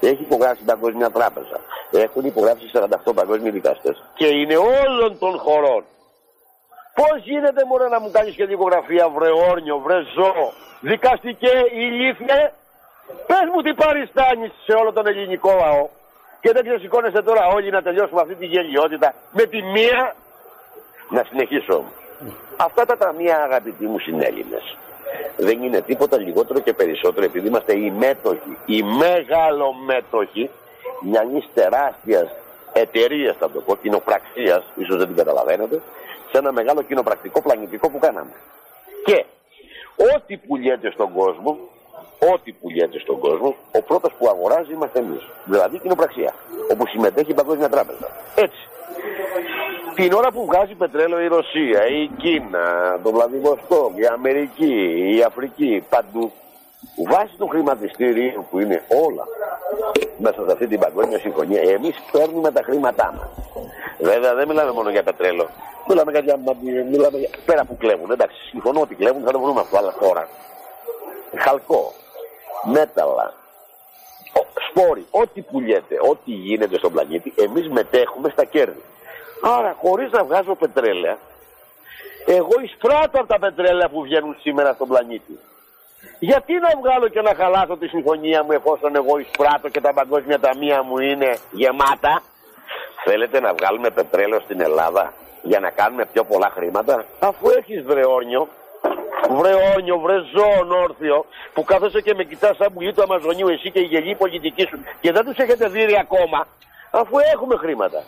[0.00, 1.60] Έχει υπογράψει η Παγκόσμια Τράπεζα.
[1.90, 4.04] Έχουν υπογράψει 48 παγκόσμιοι δικαστές.
[4.14, 5.84] Και είναι όλων των χωρών.
[6.94, 12.52] Πώς γίνεται μόνο να μου κάνεις και δικογραφία, βρε όρνιο, βρε ζώο, δικαστικέ ηλίθιε.
[13.26, 15.88] Πες μου τι παριστάνεις σε όλο τον ελληνικό λαό.
[16.40, 20.14] Και δεν ξεσηκώνεσαι τώρα όλοι να τελειώσουμε αυτή τη γελιότητα με τη μία.
[21.10, 21.99] Να συνεχίσω όμως.
[22.56, 24.76] Αυτά τα ταμεία αγαπητοί μου συνέλληνες
[25.36, 30.50] δεν είναι τίποτα λιγότερο και περισσότερο επειδή είμαστε οι μέτοχοι, οι μεγαλομέτοχοι
[31.02, 32.30] μιας τεράστιας
[32.72, 35.80] εταιρείας, θα το πω, κοινοπραξίας, ίσως δεν την καταλαβαίνετε,
[36.30, 38.32] σε ένα μεγάλο κοινοπρακτικό πλανητικό που κάναμε.
[39.04, 39.24] Και
[40.14, 41.58] ό,τι πουλιέται στον κόσμο,
[42.32, 45.28] ό,τι πουλιέται στον κόσμο, ο πρώτος που αγοράζει είμαστε εμείς.
[45.44, 46.34] Δηλαδή κοινοπραξία,
[46.70, 48.08] όπου συμμετέχει η Παγκόσμια Τράπεζα.
[48.34, 48.68] Έτσι.
[49.94, 54.74] Την ώρα που βγάζει πετρέλαιο η Ρωσία, η Κίνα, το Βλαδιβοστόκ, η Αμερική,
[55.16, 56.32] η Αφρική, παντού,
[57.08, 59.24] βάσει του χρηματιστήριου που είναι όλα
[60.18, 63.28] μέσα σε αυτή την παγκόσμια συμφωνία, εμείς παίρνουμε τα χρήματά μας.
[63.98, 65.48] Βέβαια δεν μιλάμε μόνο για πετρέλαιο.
[65.88, 66.38] Μιλάμε για,
[66.90, 68.10] μιλάμε για πέρα που κλέβουν.
[68.10, 70.28] Εντάξει, συμφωνώ ότι κλέβουν, θα το βρούμε αυτό, αλλά τώρα.
[71.36, 71.92] Χαλκό,
[72.64, 73.34] μέταλλα,
[74.68, 78.82] σπόροι, ό,τι πουλιέται, ό,τι γίνεται στον πλανήτη, εμείς μετέχουμε στα κέρδη.
[79.40, 81.18] Άρα χωρίς να βγάζω πετρέλαια,
[82.26, 85.38] εγώ εισπράττω από τα πετρέλαια που βγαίνουν σήμερα στον πλανήτη.
[86.18, 90.40] Γιατί να βγάλω και να χαλάσω τη συμφωνία μου εφόσον εγώ εισπράττω και τα παγκόσμια
[90.40, 92.22] ταμεία μου είναι γεμάτα;
[93.04, 95.12] Θέλετε να βγάλουμε πετρέλαιο στην Ελλάδα
[95.42, 98.48] για να κάνουμε πιο πολλά χρήματα; Αφού έχεις βρεόρνιο,
[99.30, 101.24] βρεόνιο, βρε ζώο όρθιο,
[101.54, 104.84] που κάθεσαι και με κοιτάς σαν πουλί του Αμαζονίου εσύ και η γελή πολιτική σου
[105.00, 106.46] και δεν τους έχετε δει ακόμα,
[106.90, 108.02] αφού έχουμε χρήματα.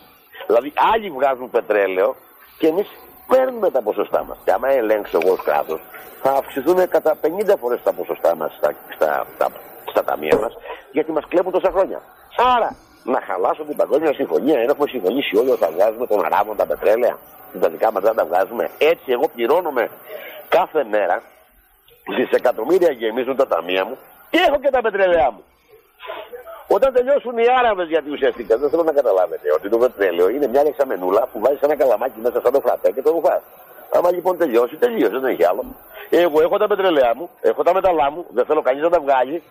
[0.47, 2.15] Δηλαδή άλλοι βγάζουν πετρέλαιο
[2.57, 2.87] και εμείς
[3.27, 4.37] παίρνουμε τα ποσοστά μας.
[4.43, 5.79] Και άμα ελέγξω εγώ ως κράτος,
[6.21, 9.47] θα αυξηθούν κατά 50 φορές τα ποσοστά μας στα, στα, στα,
[9.89, 10.53] στα ταμεία μας,
[10.91, 12.01] γιατί μας κλέβουν τόσα χρόνια.
[12.55, 16.55] Άρα, να χαλάσω την παγκόσμια συμφωνία, ενώ έχουμε συμφωνήσει όλοι ότι θα βγάζουμε τον αράβων
[16.55, 17.17] τα πετρέλαια,
[17.59, 18.69] τα δικά μας δεν τα βγάζουμε.
[18.77, 19.89] Έτσι, εγώ πληρώνομαι
[20.49, 21.21] κάθε μέρα
[22.15, 23.97] δισεκατομμύρια γεμίζουν τα ταμεία μου
[24.29, 25.43] και έχω και τα πετρελαία μου.
[26.75, 30.61] Όταν τελειώσουν οι Άραβες, γιατί ουσιαστικά δεν θέλω να καταλάβετε ότι το πετρέλαιο είναι μια
[30.65, 33.41] εξαμενούλα που βάζει ένα καλαμάκι μέσα σαν το φραπέ και το ρουφά.
[33.95, 35.63] Άμα λοιπόν τελειώσει, τελείωσε, δεν έχει άλλο.
[36.09, 39.43] Εγώ έχω τα πετρελαία μου, έχω τα μεταλλά μου, δεν θέλω κανείς να τα βγάλει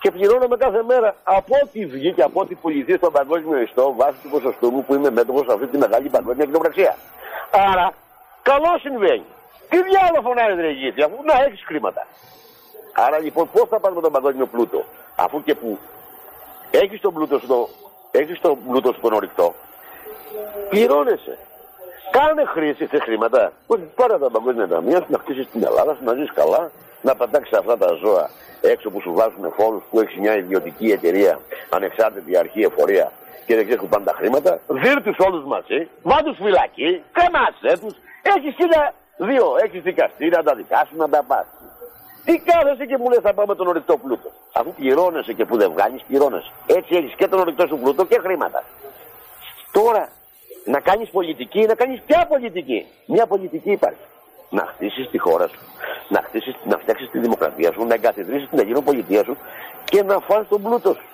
[0.00, 4.18] και πληρώνομαι κάθε μέρα από ό,τι βγει και από ό,τι πουληθεί στον παγκόσμιο ιστό βάσει
[4.22, 6.96] του ποσοστού μου που είμαι μέτωπος σε αυτή τη μεγάλη παγκόσμια κοινοπραξία.
[7.50, 7.92] Άρα,
[8.42, 9.24] καλό συμβαίνει.
[9.68, 12.06] Τι διάλογο φωνάζει ρε αφού να έχεις χρήματα.
[12.94, 14.84] Άρα λοιπόν πώς θα πάρουμε τον παγκόσμιο πλούτο,
[15.16, 15.78] αφού και που
[16.70, 17.68] έχεις τον πλούτο στο,
[18.10, 19.54] έχεις τον πλούτο στον ορυκτό,
[20.68, 21.38] πληρώνεσαι.
[22.10, 23.52] Κάνε χρήση σε χρήματα.
[23.66, 26.70] Όχι, πάρε τα παγκόσμια ταμεία, να χτίσεις την Ελλάδα, να ζεις καλά,
[27.02, 31.40] να πατάξει αυτά τα ζώα έξω που σου βάζουν φόρους που έχεις μια ιδιωτική εταιρεία,
[31.70, 33.12] ανεξάρτητη αρχή εφορία
[33.46, 34.60] και δεν ξέρεις που πάνε τα χρήματα.
[34.66, 40.44] Δίρ τους όλους μαζί, βά τους φυλακή, κρεμάσέ τους, έχεις χίλια δύο, έχεις δικαστήρια, να
[40.44, 41.46] τα δικάσουν, να τα πας.
[42.28, 44.30] Τι κάθεσαι και μου λες θα πάμε τον ορεικτό πλούτο.
[44.52, 46.50] Αφού πληρώνεσαι και που δεν βγάλεις, πληρώνεσαι.
[46.66, 48.64] Έτσι έχεις και τον ορεικτό σου πλούτο και χρήματα.
[49.72, 50.08] Τώρα
[50.64, 54.04] να κάνεις πολιτική, να κάνεις ποια πολιτική; Μια πολιτική υπάρχει.
[54.50, 55.58] Να χτίσεις τη χώρα σου,
[56.08, 59.36] να, χτίσεις, να φτιάξεις τη δημοκρατία σου, να εγκαθιδρύσεις την Αγγλική πολιτεία σου
[59.84, 61.06] και να φας τον πλούτο σου.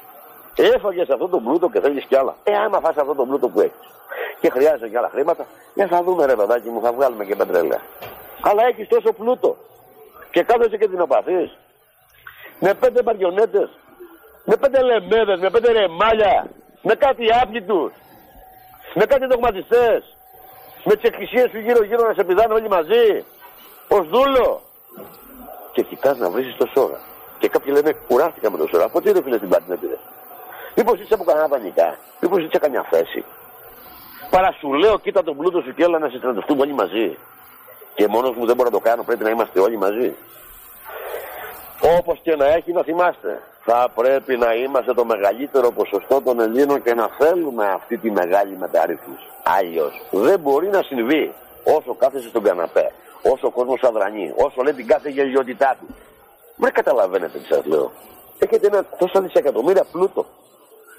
[0.56, 2.34] Έφαγες αυτό τον πλούτο και θέλεις κι άλλα.
[2.44, 3.88] Ε, άμα φας αυτό τον πλούτο που έχεις
[4.40, 7.80] και χρειάζεται κι άλλα χρήματα, για θα δούμε ρε παιδάκι μου, θα βγάλουμε και πετρέλαια.
[8.40, 9.56] Αλλά έχεις τόσο πλούτο
[10.34, 11.50] και κάθεσαι και την οπαθείς
[12.60, 13.68] με πέντε μαριονέτες,
[14.44, 16.50] με πέντε λεμέδες, με πέντε ρεμάλια,
[16.82, 17.92] με κάτι άπλητους,
[18.94, 20.16] με κάτι δογματιστές,
[20.84, 23.24] με τις εκκλησίες που γύρω γύρω να σε πηδάνε όλοι μαζί,
[23.88, 24.60] ως δούλο.
[25.72, 26.98] Και κοιτάς να βρεις το σώμα.
[27.38, 28.84] Και κάποιοι λένε κουράστηκα με το σώμα.
[28.84, 29.98] Από τι ρε φίλε την να πήρες;
[30.76, 33.24] Μήπως είσαι από κανένα πανικά, μήπως είσαι καμιά θέση.
[34.30, 37.18] Παρά σου λέω κοίτα τον πλούτο σου και έλα να συστρατευτούμε όλοι μαζί.
[37.94, 40.14] Και μόνος μου δεν μπορώ να το κάνω, πρέπει να είμαστε όλοι μαζί.
[41.98, 46.82] Όπως και να έχει να θυμάστε, θα πρέπει να είμαστε το μεγαλύτερο ποσοστό των Ελλήνων
[46.82, 49.26] και να θέλουμε αυτή τη μεγάλη μεταρρύθμιση.
[49.58, 51.34] Αλλιώς δεν μπορεί να συμβεί
[51.64, 52.92] όσο κάθεσε στον καναπέ,
[53.22, 55.94] όσο ο κόσμος αδρανεί, όσο λέει την κάθε γελιότητά του.
[56.56, 57.90] Δεν καταλαβαίνετε τι σας λέω.
[58.38, 60.26] Έχετε ένα τόσα δισεκατομμύρια πλούτο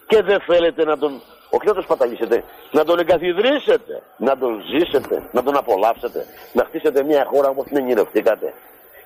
[0.08, 5.30] και δεν θέλετε να τον, όχι να τον σπαταλίσετε, να τον εγκαθιδρύσετε, να τον ζήσετε,
[5.32, 8.54] να τον απολαύσετε, να χτίσετε μια χώρα όπως την ενηρευτήκατε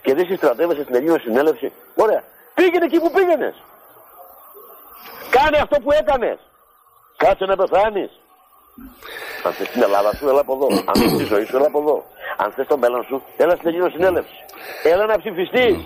[0.02, 1.72] και δεν συστρατεύεσαι στην Ελλήνων συνέλευση.
[1.95, 2.24] Ωραία.
[2.54, 3.56] Πήγαινε εκεί που πήγαινες.
[5.30, 6.38] Κάνε αυτό που έκανες.
[7.18, 8.12] Κάτσε να πεθάνεις.
[9.43, 10.68] Αν θες την Ελλάδα σου, έλα από εδώ.
[10.86, 12.06] Αν θες τη ζωή σου, έλα από εδώ.
[12.38, 14.36] Αν θες το μέλλον σου, έλα στην Ελλήνων συνέλευση.
[14.84, 15.78] Έλα να ψηφιστείς.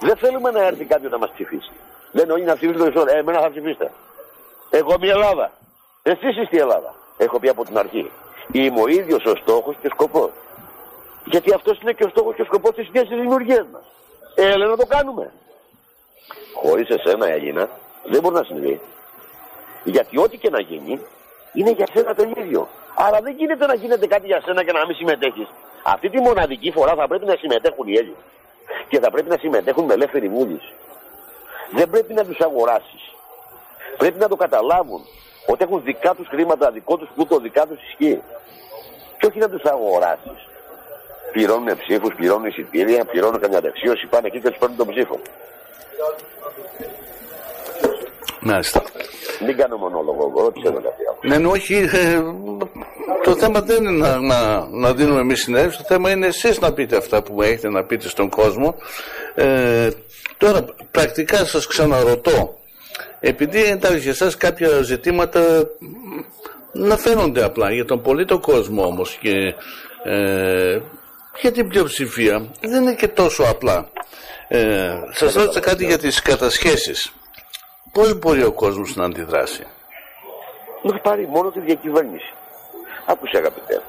[0.00, 1.70] Δεν θέλουμε να έρθει κάποιος να μας ψηφίσει.
[2.12, 3.90] Λένε όλοι να ψηφίσουν το Ε, εμένα θα ψηφίσετε.
[4.74, 5.52] Εγώ μια Ελλάδα.
[6.02, 6.94] Εσύ είσαι στη Ελλάδα.
[7.16, 8.10] Έχω πει από την αρχή.
[8.52, 10.30] Είμαι ο ίδιος ο στόχος και σκοπός.
[11.24, 13.82] Γιατί αυτός είναι και ο στόχος και ο σκοπός της ίδια δημιουργίας μας.
[14.34, 15.32] Έλα να το κάνουμε.
[16.54, 17.68] Χωρίς εσένα, Έλληνα,
[18.04, 18.80] δεν μπορεί να συμβεί.
[19.84, 21.00] Γιατί ό,τι και να γίνει
[21.52, 22.68] είναι για σένα το ίδιο.
[22.94, 25.48] Άρα δεν γίνεται να γίνεται κάτι για σένα και να μην συμμετέχεις.
[25.82, 28.24] Αυτή τη μοναδική φορά θα πρέπει να συμμετέχουν οι Έλληνες.
[28.88, 30.72] Και θα πρέπει να συμμετέχουν με ελεύθερη βούληση.
[31.70, 33.12] Δεν πρέπει να τους αγοράσεις.
[33.96, 35.00] Πρέπει να το καταλάβουν
[35.46, 38.22] ότι έχουν δικά τους χρήματα, δικό τους πλούτο, δικά τους ισχύ.
[39.18, 40.50] Και όχι να τους αγοράσεις
[41.32, 45.20] πληρώνουν ψήφους, πληρώνουν εισιτήρια, πληρώνουν καμιά δεξίωση, πάνε εκεί και τους παίρνουν τον ψήφο.
[48.40, 48.82] Μάλιστα.
[49.46, 51.40] Μην κάνω μονόλογο, εγώ ρώτησε με κάτι άλλο.
[51.40, 51.74] Ναι, όχι.
[51.74, 52.22] Ε,
[53.22, 56.72] το θέμα δεν είναι να, να, να δίνουμε εμείς συνέντευξη, το θέμα είναι εσείς να
[56.72, 58.74] πείτε αυτά που έχετε να πείτε στον κόσμο.
[59.34, 59.88] Ε,
[60.36, 62.58] τώρα, πρακτικά σας ξαναρωτώ,
[63.24, 65.70] επειδή εντάξει για εσά κάποια ζητήματα
[66.72, 69.54] να φαίνονται απλά για τον πολίτο κόσμο όμως και
[70.04, 70.80] ε,
[71.40, 73.88] για την πλειοψηφία δεν είναι και τόσο απλά.
[74.48, 77.12] Ε, σας ρώτησα κάτι για τις κατασχέσεις.
[77.92, 79.66] Πώς μπορεί ο κόσμος να αντιδράσει;
[80.82, 82.32] Να πάρει μόνο τη διακυβέρνηση.
[83.06, 83.82] Άκουσε αγαπητέ.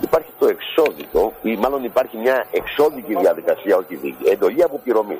[0.00, 5.18] Υπάρχει το εξώδικο, ή μάλλον υπάρχει μια εξώδικη διαδικασία, όχι δίκη, εντολή αποπληρωμής.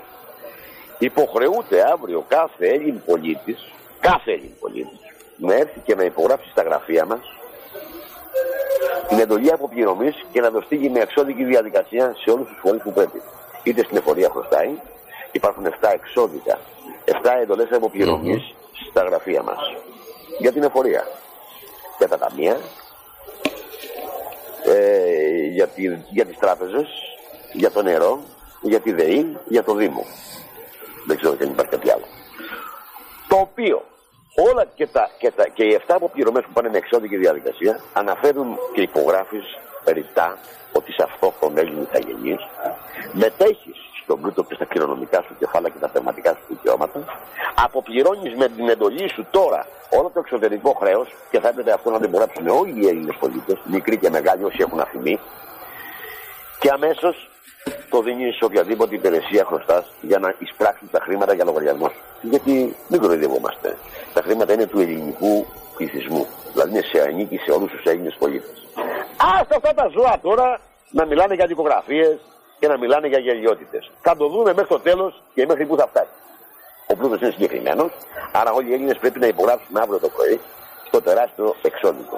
[0.99, 4.99] Υποχρεούται αύριο κάθε Έλλην πολίτης, κάθε Έλλην πολίτης,
[5.36, 7.20] να έρθει και να υπογράψει στα γραφεία μας
[9.09, 12.92] την εντολή αποπληρωμής και να το στείλει με εξώδικη διαδικασία σε όλους τους φορείς που
[12.92, 13.22] πρέπει.
[13.62, 14.70] Είτε στην εφορία χρωστάει,
[15.32, 16.59] υπάρχουν 7 εξώδικα,
[17.05, 18.88] 7 εντολές αποπληρωμής mm-hmm.
[18.90, 19.59] στα γραφεία μας.
[20.38, 21.05] Για την εφορία.
[21.99, 22.57] Για τα ταμεία,
[24.66, 26.88] ε, για, τη, για τις τράπεζες,
[27.53, 28.18] για το νερό,
[28.61, 30.05] για τη ΔΕΗ, για το Δήμο.
[31.09, 32.06] Δεν ξέρω αν υπάρχει κάτι άλλο.
[33.28, 33.76] Το οποίο
[34.50, 38.48] όλα και, τα, και, τα, και οι 7 αποπληρωμές που πάνε με εξώδικη διαδικασία αναφέρουν
[38.74, 40.38] και υπογράφεις ρητά
[40.72, 42.40] ότι σε αυτό τον Έλληνο ηθαγενής
[43.12, 47.00] μετέχεις στον πλούτο και στα κληρονομικά σου κεφάλαια και τα θεματικά σου δικαιώματα,
[47.54, 51.98] αποπληρώνεις με την εντολή σου τώρα όλο το εξωτερικό χρέος και θα έπρεπε αυτό να
[51.98, 55.18] δεν μπορέσουν όλοι οι Έλληνες πολίτες, μικροί και μεγάλοι όσοι έχουν αφημί,
[56.61, 57.30] και αμέσως
[57.90, 62.00] το δίνει σε οποιαδήποτε υπηρεσία χρωστά για να εισπράξει τα χρήματα για λογαριασμό σου.
[62.20, 63.76] Γιατί μην κοροϊδευόμαστε.
[64.14, 65.46] Τα χρήματα είναι του ελληνικού
[65.76, 66.26] πληθυσμού.
[66.52, 68.66] Δηλαδή είναι σε ανήκει σε όλους τους Έλληνες πολίτες.
[69.16, 70.60] Α αυτά τα ζώα τώρα
[70.90, 72.18] να μιλάνε για δικογραφίες,
[72.58, 73.90] και να μιλάνε για γελιότητες.
[74.00, 76.10] Θα το δούμε μέχρι το τέλος και μέχρι που θα φτάσει.
[76.86, 77.90] Ο πλούτος είναι συγκεκριμένος,
[78.32, 80.40] άρα όλοι οι Έλληνες πρέπει να υπογράψουν αύριο το πρωί
[80.86, 82.16] στο τεράστιο εξώδικο.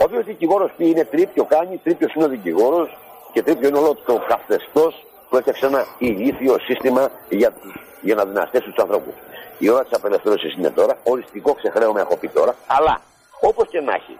[0.00, 2.98] Ο οποίο δικηγόρος τι είναι, τρίπιο κάνει, τρίπιο είναι ο δικηγόρος
[3.32, 7.52] και τρίπιο είναι όλο το καθεστώς που έφτιαξε ένα ηλίθιο σύστημα για,
[8.00, 9.14] για να δυναστέσει τους ανθρώπους.
[9.58, 13.00] Η ώρα της απελευθέρωσης είναι τώρα, οριστικό ξεχρέωμα έχω πει τώρα, αλλά
[13.40, 14.18] όπως και να έχει,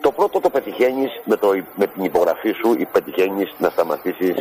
[0.00, 1.38] το πρώτο το πετυχαίνεις με,
[1.74, 4.36] με την υπογραφή σου ή πετυχαίνεις να σταματήσεις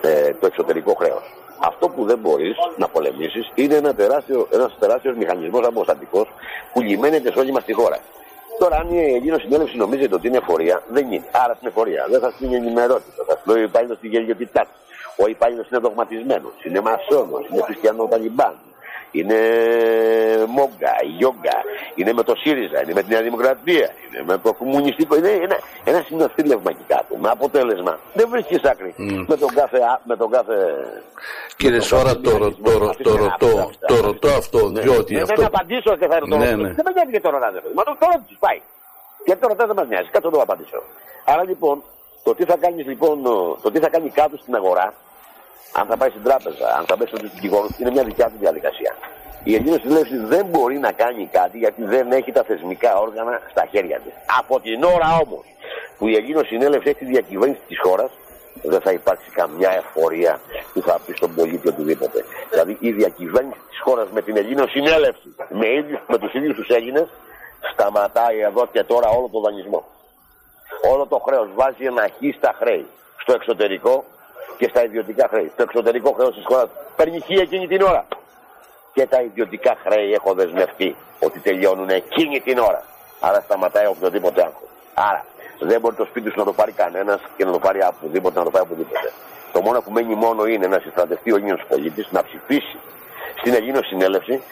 [0.00, 1.22] ε, το εξωτερικό χρέος.
[1.64, 6.28] Αυτό που δεν μπορείς να πολεμήσεις είναι ένα τεράστιο, ένας τεράστιος μηχανισμός αποστατικός
[6.72, 7.98] που λιμένεται σε όλη μας τη χώρα.
[8.58, 11.24] Τώρα, αν η Ελλήνο συνέλευση νομίζετε ότι είναι εφορία, δεν είναι.
[11.32, 13.24] Άρα στην εφορία δεν θα την ενημερότητα.
[13.26, 14.76] Θα σου λέει ο υπάλληλος στη γελιοτητά του.
[15.24, 18.54] Ο υπάλληλος είναι δογματισμένος, είναι μασόνος, είναι χριστιανό ταλιμπάν,
[19.12, 19.38] είναι
[20.48, 21.56] Μόγκα, Γιόγκα,
[21.94, 25.16] είναι με το ΣΥΡΙΖΑ, είναι με τη Νέα Δημοκρατία, είναι με το κομμουνιστικό.
[25.16, 27.16] Είναι ένα, ένα συνοθήλευμα εκεί κάτω.
[27.16, 29.24] Με αποτέλεσμα δεν βρίσκεις άκρη mm.
[29.28, 30.54] με, τον κάθε, με τον κάθε.
[31.56, 35.34] Κύριε Σόρα, το, ρωτώ, το ρωτώ αυτό, διότι αυτό.
[35.34, 36.36] Δεν απαντήσω και θα ρωτώ.
[36.36, 36.72] Ναι, ναι.
[36.72, 38.60] Δεν με νοιάζει και τώρα να Μα το τώρα τους πάει.
[39.24, 40.82] Γιατί τώρα δεν μας νοιάζει, κάτω να το απαντήσω.
[41.24, 41.82] Άρα λοιπόν,
[42.22, 43.22] το τι θα κάνεις λοιπόν,
[43.62, 44.94] το τι θα κάνει κάτω στην αγορά
[45.72, 48.96] αν θα πάει στην τράπεζα, αν θα πάει στον δικηγόρο, είναι μια δικιά του διαδικασία.
[49.44, 53.66] Η Ελληνική Συνέλευση δεν μπορεί να κάνει κάτι γιατί δεν έχει τα θεσμικά όργανα στα
[53.70, 54.12] χέρια της.
[54.38, 55.44] Από την ώρα όμως
[55.98, 58.10] που η Ελληνική Συνέλευση έχει τη διακυβέρνηση της χώρας,
[58.62, 60.40] δεν θα υπάρξει καμιά εφορία
[60.72, 62.24] που θα πει στον πολίτη οτιδήποτε.
[62.50, 65.66] Δηλαδή η διακυβέρνηση της χώρας με την Ελληνική Συνέλευση, με,
[66.08, 67.08] με τους ίδιους τους Έλληνες,
[67.72, 69.84] σταματάει εδώ και τώρα όλο το δανεισμό.
[70.92, 72.86] Όλο το χρέος βάζει ένα χ στα χρέη.
[73.16, 74.04] Στο εξωτερικό
[74.62, 75.52] και στα ιδιωτικά χρέη.
[75.56, 78.06] Το εξωτερικό χρέος της χώρας παίρνει χ εκείνη την ώρα.
[78.94, 82.82] Και τα ιδιωτικά χρέη έχω δεσμευτεί ότι τελειώνουν εκείνη την ώρα.
[83.20, 84.68] Άρα σταματάει οποιοδήποτε άγχος.
[84.94, 85.24] Άρα
[85.58, 88.44] δεν μπορεί το σπίτι σου να το πάρει κανένας και να το πάρει οπουδήποτε, να
[88.44, 89.12] το πάει οπουδήποτε.
[89.52, 92.78] Το μόνο που μένει μόνο είναι να συστρατευτεί ο Έλληνα πολίτης, να ψηφίσει
[93.40, 94.42] στην Ελλήνο Συνέλευση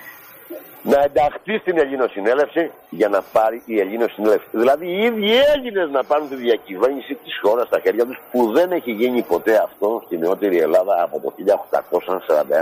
[0.83, 4.47] να ενταχθεί στην Ελληνοσυνέλευση για να πάρει η Ελληνοσυνέλευση.
[4.51, 8.73] Δηλαδή οι ίδιοι Έλληνες να πάρουν τη διακυβέρνηση της χώρας στα χέρια τους που δεν
[8.73, 11.35] έχει γίνει ποτέ αυτό στη νεότερη Ελλάδα από το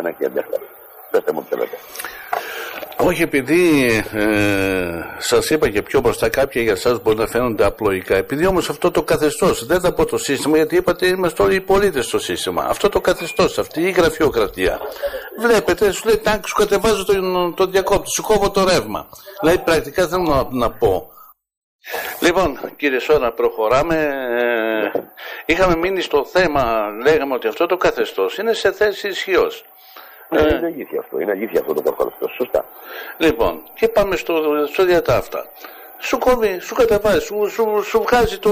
[0.08, 0.58] 1841 και εντεύθυνα.
[1.10, 1.76] Πετε μου τι θέλετε.
[3.00, 8.16] Όχι, επειδή ε, σας είπα και πιο μπροστά, κάποια για εσά μπορεί να φαίνονται απλοϊκά.
[8.16, 11.60] Επειδή όμως αυτό το καθεστώς, δεν θα πω το σύστημα, γιατί είπατε είμαστε όλοι οι
[11.60, 12.64] πολίτες στο σύστημα.
[12.68, 14.80] Αυτό το καθεστώς, αυτή η γραφειοκρατία.
[15.40, 19.08] Βλέπετε, σου λέει τάγκ, σου κατεβάζω τον, τον διακόπτη, σου κόβω το ρεύμα.
[19.40, 21.12] Δηλαδή, πρακτικά θέλω να, να πω.
[22.20, 23.96] Λοιπόν, κύριε Σόνα, προχωράμε.
[24.94, 24.98] Ε,
[25.46, 29.64] είχαμε μείνει στο θέμα, λέγαμε ότι αυτό το καθεστώς είναι σε θέση ισχύως.
[30.28, 31.20] Ναι, είναι αλήθεια αυτό.
[31.20, 32.12] Είναι αλήθεια αυτό το καθόλου.
[32.36, 32.64] Σωστά.
[33.16, 35.46] Λοιπόν, και πάμε στο, στο διατάφτα.
[35.98, 38.50] Σου κόβει, σου καταβάζει, σου, σου, σου βγάζει το,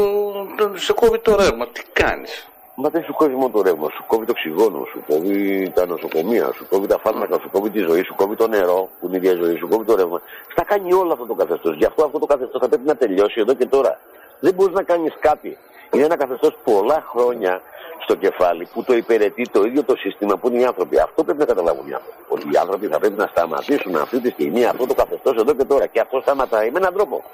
[0.56, 1.68] το, σε κόβει το ρεύμα.
[1.68, 5.70] Τι κάνεις; Μα δεν σου κόβει μόνο το ρεύμα, σου κόβει το οξυγόνο, σου κόβει
[5.74, 9.06] τα νοσοκομεία, σου κόβει τα φάρμακα, σου κόβει τη ζωή, σου κόβει το νερό που
[9.06, 10.20] είναι η ίδια ζωή, σου κόβει το ρεύμα.
[10.52, 11.76] Στα κάνει όλο αυτό το καθεστώς.
[11.76, 14.00] Γι' αυτό αυτό το καθεστώς θα πρέπει να τελειώσει εδώ και τώρα.
[14.40, 15.56] Δεν μπορείς να κάνεις κάτι.
[15.92, 17.60] Είναι ένα καθεστώς πολλά χρόνια
[18.02, 20.98] στο κεφάλι που το υπηρετεί το ίδιο το σύστημα που είναι οι άνθρωποι.
[21.00, 22.18] Αυτό πρέπει να καταλάβουν οι άνθρωποι.
[22.28, 25.64] Ότι οι άνθρωποι θα πρέπει να σταματήσουν αυτή τη στιγμή αυτό το καθεστώς εδώ και
[25.64, 25.86] τώρα.
[25.86, 27.24] Και αυτό σταματάει με έναν τρόπο.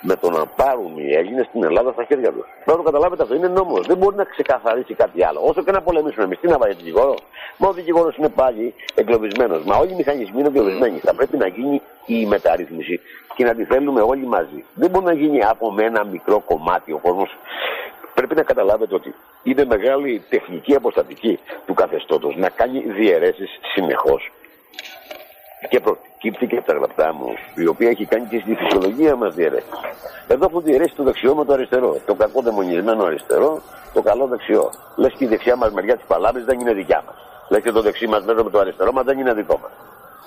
[0.00, 2.44] Με το να πάρουν οι Έλληνες στην Ελλάδα στα χέρια τους.
[2.64, 3.34] Πρέπει να το καταλάβετε αυτό.
[3.34, 3.86] Είναι νόμος.
[3.86, 5.40] Δεν μπορεί να ξεκαθαρίσει κάτι άλλο.
[5.42, 7.14] Όσο και να πολεμήσουμε εμείς, τι να βάλει δικηγόρο.
[7.56, 9.64] Μα ο δικηγόρος είναι πάλι εγκλωβισμένος.
[9.64, 10.98] Μα όλοι οι μηχανισμοί είναι εγκλωβισμένοι.
[10.98, 13.00] Θα πρέπει να γίνει η μεταρρύθμιση
[13.34, 14.64] και να τη θέλουμε όλοι μαζί.
[14.74, 17.36] Δεν μπορεί να γίνει από με ένα μικρό κομμάτι ο κόσμος
[18.16, 24.32] πρέπει να καταλάβετε ότι είναι μεγάλη τεχνική αποστατική του καθεστώτος να κάνει διαιρέσεις συνεχώς.
[25.68, 29.34] Και προκύπτει και από τα γραπτά μου, η οποία έχει κάνει και στη φυσιολογία μας
[29.34, 29.70] διαιρέσεις.
[30.28, 32.00] Εδώ έχω διαιρέσει το δεξιό με το αριστερό.
[32.06, 33.60] Το κακό δαιμονισμένο αριστερό,
[33.92, 34.70] το καλό δεξιό.
[34.96, 37.16] Λες και η δεξιά μας μεριά της παλάβης δεν είναι δικιά μας.
[37.48, 39.70] Λες και το δεξί μας μέρο με το αριστερό μας δεν είναι δικό μας.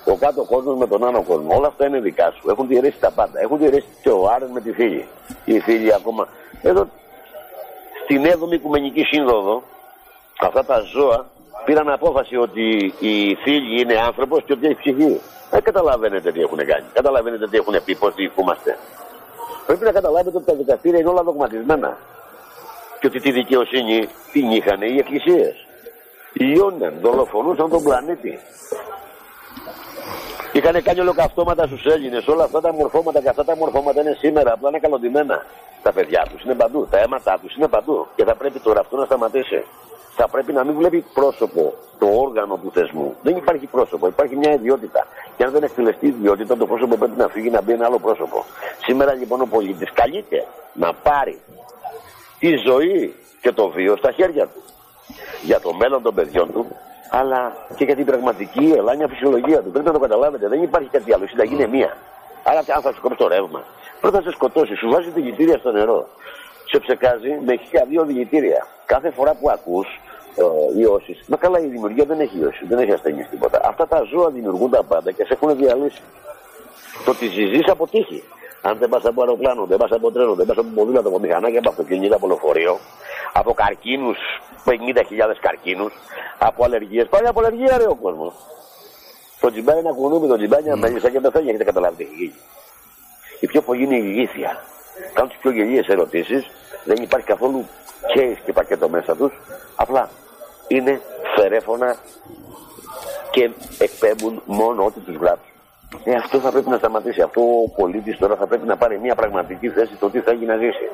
[0.04, 1.56] Ο κάτω κόσμος με τον άνω κόσμο.
[1.56, 2.50] Όλα αυτά είναι δικά σου.
[2.50, 3.40] Έχουν διαιρέσει τα πάντα.
[3.40, 5.06] Έχουν διαιρέσει και ο Άρεν με τη φίλη.
[5.44, 6.28] Η φίλη ακόμα.
[6.62, 6.88] Εδώ
[8.04, 9.62] Στην 7η Οικουμενική Σύνοδο,
[10.40, 11.26] αυτά τα ζώα
[11.64, 15.20] πήραν απόφαση ότι η θήλη είναι άνθρωπος και ότι έχει ψυχή.
[15.50, 16.86] Δεν καταλαβαίνετε τι έχουν κάνει.
[16.92, 18.78] Καταλαβαίνετε τι έχουν πει, πώς διοικούμαστε.
[19.66, 21.96] Πρέπει να καταλάβετε ότι τα δικαστήρια είναι όλα δογματισμένα.
[23.00, 25.54] Και ότι τη δικαιοσύνη την είχαν οι εκκλησίες.
[26.32, 28.38] Λιώναν, δολοφονούσαν τον πλανήτη.
[30.52, 32.26] Είχαν κάνει ολοκαυτώματα στους Έλληνες.
[32.26, 35.44] Όλα αυτά τα μορφώματα και αυτά τα μορφώματα είναι σήμερα απλά είναι καλοντημένα.
[35.82, 36.86] Τα παιδιά τους είναι παντού.
[36.90, 38.06] Τα αίματά τους είναι παντού.
[38.16, 39.64] Και θα πρέπει τώρα αυτό να σταματήσει.
[40.16, 43.16] Θα πρέπει να μην βλέπει πρόσωπο το όργανο του θεσμού.
[43.22, 44.06] Δεν υπάρχει πρόσωπο.
[44.06, 45.06] Υπάρχει μια ιδιότητα.
[45.36, 47.98] Και αν δεν εκτελεστεί η ιδιότητα, το πρόσωπο πρέπει να φύγει να μπει ένα άλλο
[47.98, 48.44] πρόσωπο.
[48.84, 51.40] Σήμερα λοιπόν ο πολίτης καλείται να πάρει
[52.38, 54.62] τη ζωή και το βίο στα χέρια του.
[55.42, 56.66] Για το μέλλον των παιδιών του,
[57.10, 59.70] αλλά και για την πραγματική ελάνια φυσιολογία του.
[59.70, 60.48] Πρέπει να το καταλάβετε.
[60.48, 61.24] Δεν υπάρχει κάτι άλλο.
[61.24, 61.96] Η συνταγή είναι μία.
[62.42, 63.62] Άρα, αν θα σου κόψει το ρεύμα,
[64.00, 64.74] πρώτα θα σε σκοτώσει.
[64.74, 66.08] Σου βάζει τη γητήρια στο νερό.
[66.64, 68.66] Σε ψεκάζει με χίλια δύο δηλητήρια.
[68.86, 70.00] Κάθε φορά που ακούς
[70.36, 73.60] ε, ιώσεις, μα καλά η δημιουργία δεν έχει ιώσεις, δεν έχει ασθενεί τίποτα.
[73.64, 76.02] Αυτά τα ζώα δημιουργούν τα πάντα και σε έχουν διαλύσει.
[77.04, 78.22] Το ότι ζεις από τύχη.
[78.62, 81.58] Αν δεν πας από αεροπλάνο, δεν πας από τρένο, δεν πας από ποδήλατο, από μηχανάκια,
[81.58, 82.78] από αυτοκίνητα, από λεωφορείο,
[83.32, 84.18] από καρκίνους,
[84.64, 85.92] 50.000 καρκίνους,
[86.38, 87.06] από αλλεργίες.
[87.08, 88.34] Πάει από αλλεργία, ρε ο κόσμος.
[89.40, 92.34] Το τζιμπάνι να κουνούμε, το τζιμπάνι να μέλισσα και πεθαίνει, έχετε καταλάβει τι έχει γίνει.
[93.40, 94.64] Η πιο πολύ είναι η ηλίθεια.
[95.12, 96.50] Κάνουν τις πιο γελίες ερωτήσεις,
[96.84, 97.66] δεν υπάρχει καθόλου
[98.16, 99.32] case και πακέτο μέσα τους.
[99.76, 100.10] Απλά
[100.68, 101.00] είναι
[101.36, 101.96] φερέφωνα
[103.30, 105.49] και εκπέμπουν μόνο ό,τι τους γράφει.
[106.04, 107.20] Ε, αυτό θα πρέπει να σταματήσει.
[107.20, 110.44] Αυτό ο πολίτης τώρα θα πρέπει να πάρει μια πραγματική θέση το τι θα έχει
[110.44, 110.88] να ζήσει.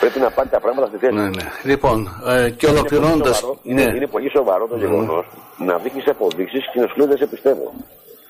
[0.00, 1.14] Πρέπει να πάρει τα πράγματα στη θέση.
[1.14, 1.44] Ναι, ναι.
[1.62, 3.44] Λοιπόν, ε, και ολοκληρώνοντας.
[3.62, 5.64] Είναι, είναι, πολύ σοβαρό το γεγονός mm.
[5.64, 7.72] να δείχνεις αποδείξεις και να σου λέει δεν σε πιστεύω.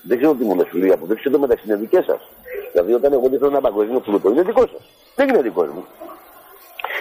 [0.02, 0.90] Δεν ξέρω τι μου λες, λέει.
[0.90, 2.20] Αποδείξεις εδώ μεταξύ είναι δικές σας.
[2.72, 4.80] Δηλαδή, όταν εγώ δεν θέλω ένα παγκοσμίο πλούτο, είναι δικός σας.
[5.14, 5.84] Δεν είναι δικός μου.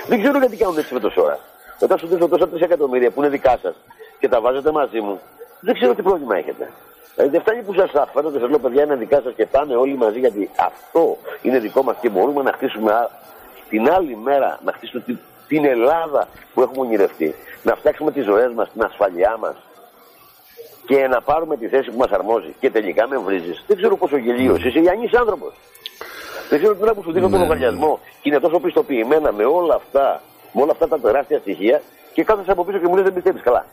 [0.07, 1.39] Δεν ξέρω γιατί κάνουν έτσι με το σώρα.
[1.79, 3.75] Όταν σου δίνω τόσα τρει εκατομμύρια που είναι δικά σας
[4.19, 5.19] και τα βάζετε μαζί μου,
[5.59, 6.71] δεν ξέρω τι πρόβλημα έχετε.
[7.15, 9.75] Δηλαδή δεν φτάνει που σας αφαίρω και σας λέω παιδιά είναι δικά σας και πάνε
[9.75, 13.09] όλοι μαζί γιατί αυτό είναι δικό μας και μπορούμε να χτίσουμε
[13.69, 18.53] την άλλη μέρα, να χτίσουμε την, την Ελλάδα που έχουμε ονειρευτεί, να φτιάξουμε τις ζωές
[18.53, 19.55] μας, την ασφαλειά μας
[20.85, 22.55] και να πάρουμε τη θέση που μας αρμόζει.
[22.59, 23.63] Και τελικά με βρίζεις.
[23.67, 25.53] Δεν ξέρω πόσο γελίος είσαι, Γιάννης άνθρωπος.
[26.49, 27.45] Δεν ξέρω τώρα που σου δίνω τον ναι.
[27.45, 31.81] λογαριασμό και είναι τόσο πιστοποιημένα με όλα αυτά, με όλα αυτά τα τεράστια στοιχεία
[32.13, 33.65] και κάθεσαι από πίσω και μου λες δεν πιστεύεις καλά.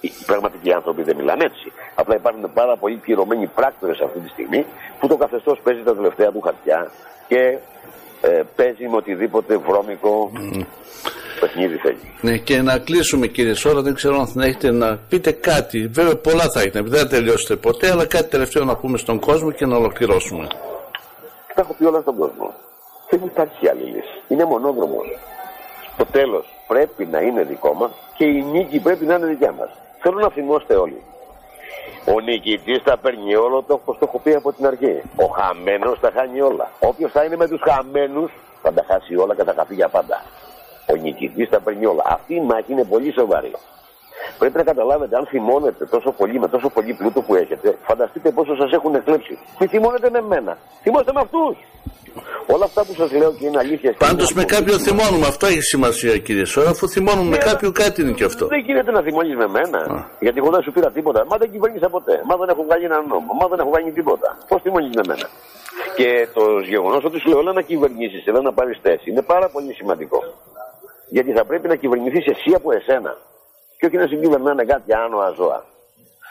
[0.00, 1.72] Οι πραγματικοί άνθρωποι δεν μιλάνε έτσι.
[1.94, 4.66] Απλά υπάρχουν πάρα πολλοί πληρωμένοι πράκτορες αυτή τη στιγμή
[5.00, 6.90] που το καθεστώς παίζει τα τελευταία του χαρτιά
[7.28, 7.58] και
[8.20, 10.64] ε, παίζει με οτιδήποτε βρώμικο mm.
[11.40, 12.14] παιχνίδι θέλει.
[12.20, 15.86] Ναι, και να κλείσουμε κύριε Σόρα, δεν ξέρω αν θα έχετε να πείτε κάτι.
[15.86, 19.50] Βέβαια, πολλά θα έχετε, δεν θα τελειώσετε ποτέ, αλλά κάτι τελευταίο να πούμε στον κόσμο
[19.50, 20.46] και να ολοκληρώσουμε.
[21.54, 22.54] Τα έχω πει όλα στον κόσμο.
[23.10, 24.22] Δεν υπάρχει άλλη λύση.
[24.28, 25.06] Είναι μονόδρομος.
[25.96, 29.70] Το τέλος πρέπει να είναι δικό μας και η νίκη πρέπει να είναι δικιά μας.
[29.98, 31.02] Θέλω να θυμόστε όλοι.
[32.14, 35.02] Ο νικητής θα παίρνει όλο το όπως το έχω πει από την αρχή.
[35.16, 36.70] Ο χαμένος θα χάνει όλα.
[36.80, 38.32] Όποιος θα είναι με τους χαμένους
[38.62, 40.22] θα τα χάσει όλα και θα χαθεί για πάντα.
[40.90, 42.02] Ο νικητής θα παίρνει όλα.
[42.06, 43.52] Αυτή η μάχη είναι πολύ σοβαρή.
[44.38, 48.56] Πρέπει να καταλάβετε, αν θυμώνετε τόσο πολύ με τόσο πολύ πλούτο που έχετε, φανταστείτε πόσο
[48.56, 49.38] σας έχουν εκλέψει.
[49.58, 50.58] Μη θυμώνετε με μένα.
[50.82, 51.56] Θυμώστε με αυτούς.
[52.46, 53.94] Όλα αυτά που σας λέω και είναι αλήθεια.
[53.98, 55.26] Πάντως με κάποιον θυμώνουμε.
[55.26, 56.70] Αυτό έχει σημασία κύριε Σόρα.
[56.70, 58.46] Αφού θυμώνουμε με ναι, κάποιον κάτι είναι και αυτό.
[58.46, 59.78] Δεν γίνεται να θυμώνεις με μένα.
[59.78, 60.04] Α.
[60.20, 61.24] Γιατί εγώ δεν σου πήρα τίποτα.
[61.30, 62.22] Μα δεν κυβέρνησα ποτέ.
[62.28, 63.32] Μα δεν έχω κάνει έναν νόμο.
[63.40, 64.38] Μα δεν έχω κάνει τίποτα.
[64.48, 65.26] Πώς θυμώνεις με μένα.
[65.96, 69.48] Και το γεγονός ότι σου λέω όλα να κυβερνήσεις, έλα να πάρεις θέση είναι πάρα
[69.48, 70.18] πολύ σημαντικό.
[71.08, 73.16] Γιατί θα πρέπει να κυβερνηθείς εσύ από εσένα
[73.78, 75.64] και όχι να συγκυβερνάνε κάτι άνοα ζώα.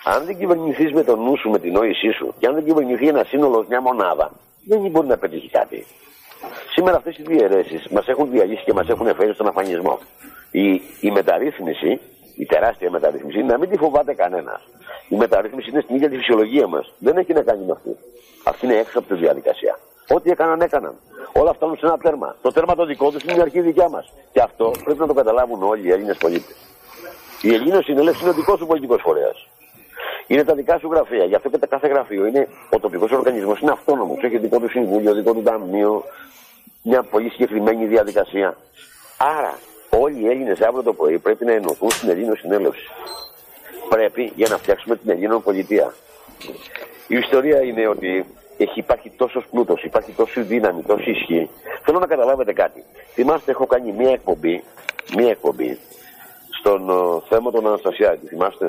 [0.03, 3.07] Αν δεν κυβερνηθείς με τον νου σου, με την νόησή σου, και αν δεν κυβερνηθεί
[3.07, 4.31] ένα σύνολο, μια μονάδα,
[4.67, 5.85] δεν μπορεί να πετύχει κάτι.
[6.73, 9.99] Σήμερα αυτές οι διαιρέσει μας έχουν διαλύσει και μας έχουν φέρει στον αφανισμό.
[10.51, 11.99] Η, η μεταρρύθμιση,
[12.37, 14.61] η τεράστια μεταρρύθμιση, να μην τη φοβάται κανένας.
[15.09, 16.93] Η μεταρρύθμιση είναι στην ίδια τη φυσιολογία μας.
[16.99, 17.97] Δεν έχει να κάνει με αυτή.
[18.43, 19.79] Αυτή είναι έξω από τη διαδικασία.
[20.09, 20.95] Ό,τι έκαναν, έκαναν.
[21.33, 22.35] Όλα φτάνουν σε ένα τέρμα.
[22.41, 24.13] Το τέρμα το δικό τους είναι η αρχή δικιά μας.
[24.31, 26.66] Και αυτό πρέπει να το καταλάβουν όλοι οι Έλληνες πολίτες.
[27.41, 29.47] Η Ελληνική Συνέλευση είναι ο δικός σου πολιτικός φορέας.
[30.27, 31.23] Είναι τα δικά σου γραφεία.
[31.23, 33.59] Γι' αυτό και τα κάθε γραφείο είναι ο τοπικός οργανισμός.
[33.59, 34.23] Είναι αυτόνομος.
[34.23, 36.03] Έχει δικό του συμβούλιο, δικό του ταμείο,
[36.83, 38.57] μια πολύ συγκεκριμένη διαδικασία.
[39.17, 39.59] Άρα,
[39.89, 42.87] όλοι οι Έλληνες αύριο το πρωί πρέπει να ενωθούν στην Ελλήνο Συνέλευση.
[43.89, 45.93] Πρέπει για να φτιάξουμε την Ελλήνων πολιτεία.
[47.07, 48.25] Η ιστορία είναι ότι
[48.57, 51.49] έχει υπάρχει τόσος πλούτος, υπάρχει τόση δύναμη, τόση ισχύ.
[51.83, 52.83] Θέλω να καταλάβετε κάτι.
[53.13, 54.63] Θυμάστε, έχω κάνει μία εκπομπή,
[55.15, 55.79] μία εκπομπή
[56.67, 58.65] στον uh, θέμα των Αναστασιάκη, θυμάστε;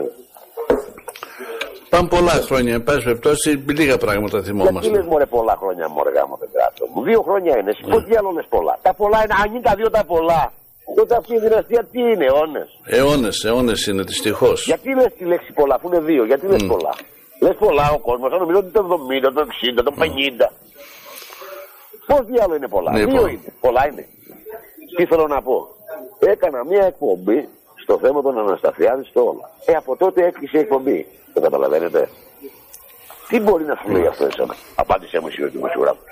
[1.88, 4.78] Πάμε πολλά χρόνια, εν πάση περιπτώσει, λίγα πράγματα θυμόμαστε.
[4.80, 6.50] Γιατί λες μωρέ πολλά χρόνια μωρέ γάμο δεν
[6.94, 7.02] μου.
[7.02, 8.78] Δύο χρόνια είναι, εσύ πώς διάλογες πολλά.
[8.82, 10.52] Τα πολλά είναι, αν είναι τα δύο τα πολλά.
[10.96, 12.68] Τότε αυτή η δυναστεία τι είναι, αιώνες.
[12.84, 14.66] Αιώνες, αιώνες είναι δυστυχώς.
[14.66, 16.68] Γιατί λες τη λέξη πολλά, αφού είναι δύο, γιατί λες mm.
[16.68, 16.94] πολλά.
[17.40, 19.42] Λες πολλά ο κόσμος, αν νομίζω ότι το 70, το
[19.78, 20.02] 60, το 50.
[20.02, 20.50] Mm.
[22.06, 22.90] Πώς διάλογο είναι πολλά.
[22.92, 23.52] Ναι, δύο είναι.
[23.60, 24.04] Πολλά είναι.
[24.96, 25.56] Τι θέλω να πω.
[26.18, 27.48] Έκανα μια εκπομπή
[27.88, 29.50] στο θέμα των Αναστασιάδης στο όλα.
[29.66, 31.06] Ε, από τότε έκλεισε η εκπομπή.
[31.34, 32.08] Το καταλαβαίνετε.
[33.28, 36.02] Τι μπορεί να σου λέει αυτό εσένα; Απάντησε μου εσύ ο δημοσιογράφο.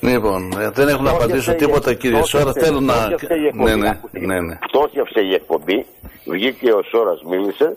[0.00, 2.52] Λοιπόν, ε, δεν έχουν να απαντήσω τίποτα κύριε Σόρα.
[2.52, 3.08] Θέλω να.
[3.54, 4.58] Ναι, ναι, ναι, ναι.
[4.66, 5.86] Πτώχευσε η εκπομπή.
[6.24, 7.76] Βγήκε ο Σόρας, μίλησε.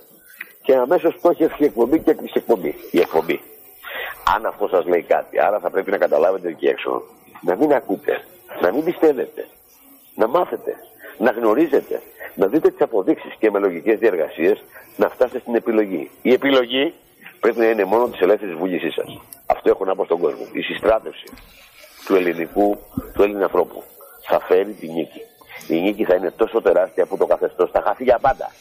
[0.62, 2.76] Και αμέσως πτώχευσε η εκπομπή και έκλεισε εκπομπή.
[2.92, 3.42] Η εκπομπή.
[4.36, 7.02] Αν αυτό σας λέει κάτι, άρα θα πρέπει να καταλάβετε εκεί έξω
[7.42, 8.24] να μην ακούτε,
[8.62, 9.48] να μην πιστεύετε,
[10.16, 10.76] να μάθετε,
[11.18, 12.02] να γνωρίζετε,
[12.36, 14.64] να δείτε τις αποδείξεις και με λογικές διεργασίες
[14.96, 16.12] να φτάσετε στην επιλογή.
[16.22, 16.94] Η επιλογή
[17.40, 19.20] πρέπει να είναι μόνο της ελεύθερης βούλησής σας.
[19.46, 20.46] Αυτό έχω να πω στον κόσμο.
[20.52, 21.28] Η συστράτευση
[22.06, 22.78] του ελληνικού,
[23.14, 23.84] του Έλληνα ανθρώπου
[24.22, 25.22] θα φέρει τη νίκη.
[25.68, 28.52] Η νίκη θα είναι τόσο τεράστια που το καθεστώς θα χάσει για πάντα.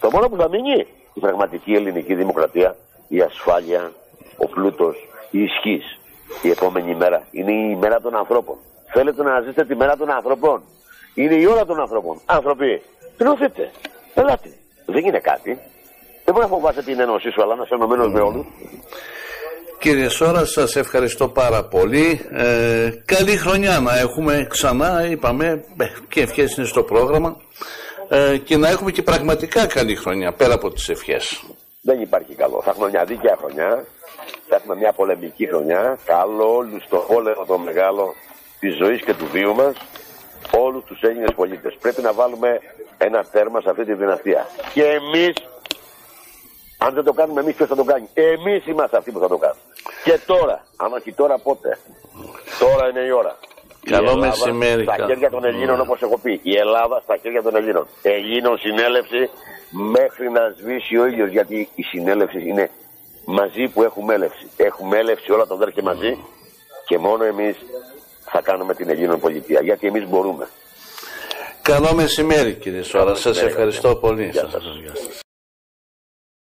[0.00, 2.76] Το μόνο που θα μείνει η πραγματική ελληνική δημοκρατία,
[3.08, 3.92] η ασφάλεια,
[4.36, 5.98] ο πλούτος, η ισχύς.
[6.42, 8.56] Η επόμενη μέρα είναι η μέρα των ανθρώπων.
[8.92, 10.62] Θέλετε να ζήσετε τη μέρα των ανθρώπων;
[11.16, 12.20] Είναι η ώρα των ανθρώπων.
[12.26, 12.82] Άνθρωποι,
[13.16, 13.70] τρώθετε.
[14.14, 14.50] Ελάτε.
[14.86, 15.58] Δεν είναι κάτι.
[16.24, 18.46] Δεν μπορεί να φοβάσαι την ένωσή σου, αλλά να είσαι ενωμένος με όλους.
[19.78, 22.20] Κύριε Σόρα, σας ευχαριστώ πάρα πολύ.
[22.32, 27.36] Ε, καλή χρονιά να έχουμε ξανά, είπαμε, ε, και ευχές είναι στο πρόγραμμα.
[28.08, 31.42] Ε, και να έχουμε και πραγματικά καλή χρονιά, πέρα από τις ευχές.
[31.82, 32.60] Δεν υπάρχει καλό.
[32.64, 33.84] Θα έχουμε μια δίκαια χρονιά,
[34.48, 38.14] θα έχουμε μια πολεμική χρονιά, καλό όλους το πόλεμο το μεγάλο
[38.60, 39.76] της ζωής και του βίου μας,
[40.50, 41.76] όλους τους Έλληνες πολίτες.
[41.80, 42.60] Πρέπει να βάλουμε
[42.98, 44.46] ένα τέρμα σε αυτή τη δυναστεία.
[44.72, 45.34] Και εμείς
[46.78, 49.36] αν δεν το κάνουμε εμείς, ποιος θα το κάνει; Εμείς είμαστε αυτοί που θα το
[49.36, 49.60] κάνουμε.
[50.04, 51.78] Και τώρα, αν όχι τώρα, πότε;
[52.58, 53.36] Τώρα είναι η ώρα.
[53.90, 54.82] Καλό μεσημέρι.
[54.82, 56.40] Στα χέρια των Ελλήνων, όπως έχω πει.
[56.42, 57.86] Η Ελλάδα στα χέρια των Ελλήνων.
[58.02, 59.30] Ελλήνων συνέλευση
[59.70, 61.30] μέχρι να σβήσει ο ήλιος.
[61.30, 62.70] Γιατί η συνέλευση είναι
[63.24, 64.50] μαζί που έχουμε έλευση.
[64.56, 66.18] Έχουμε έλευση όλα τα αδέρφια μαζί
[66.86, 67.56] και μόνο εμείς
[68.30, 69.60] θα κάνουμε την Ελλήνων πολιτεία.
[69.60, 70.48] Γιατί εμείς μπορούμε.
[71.62, 73.14] Καλό μεσημέρι κύριε Σόρα.
[73.14, 74.28] Σας ευχαριστώ πολύ.
[74.28, 75.25] Γεια σας.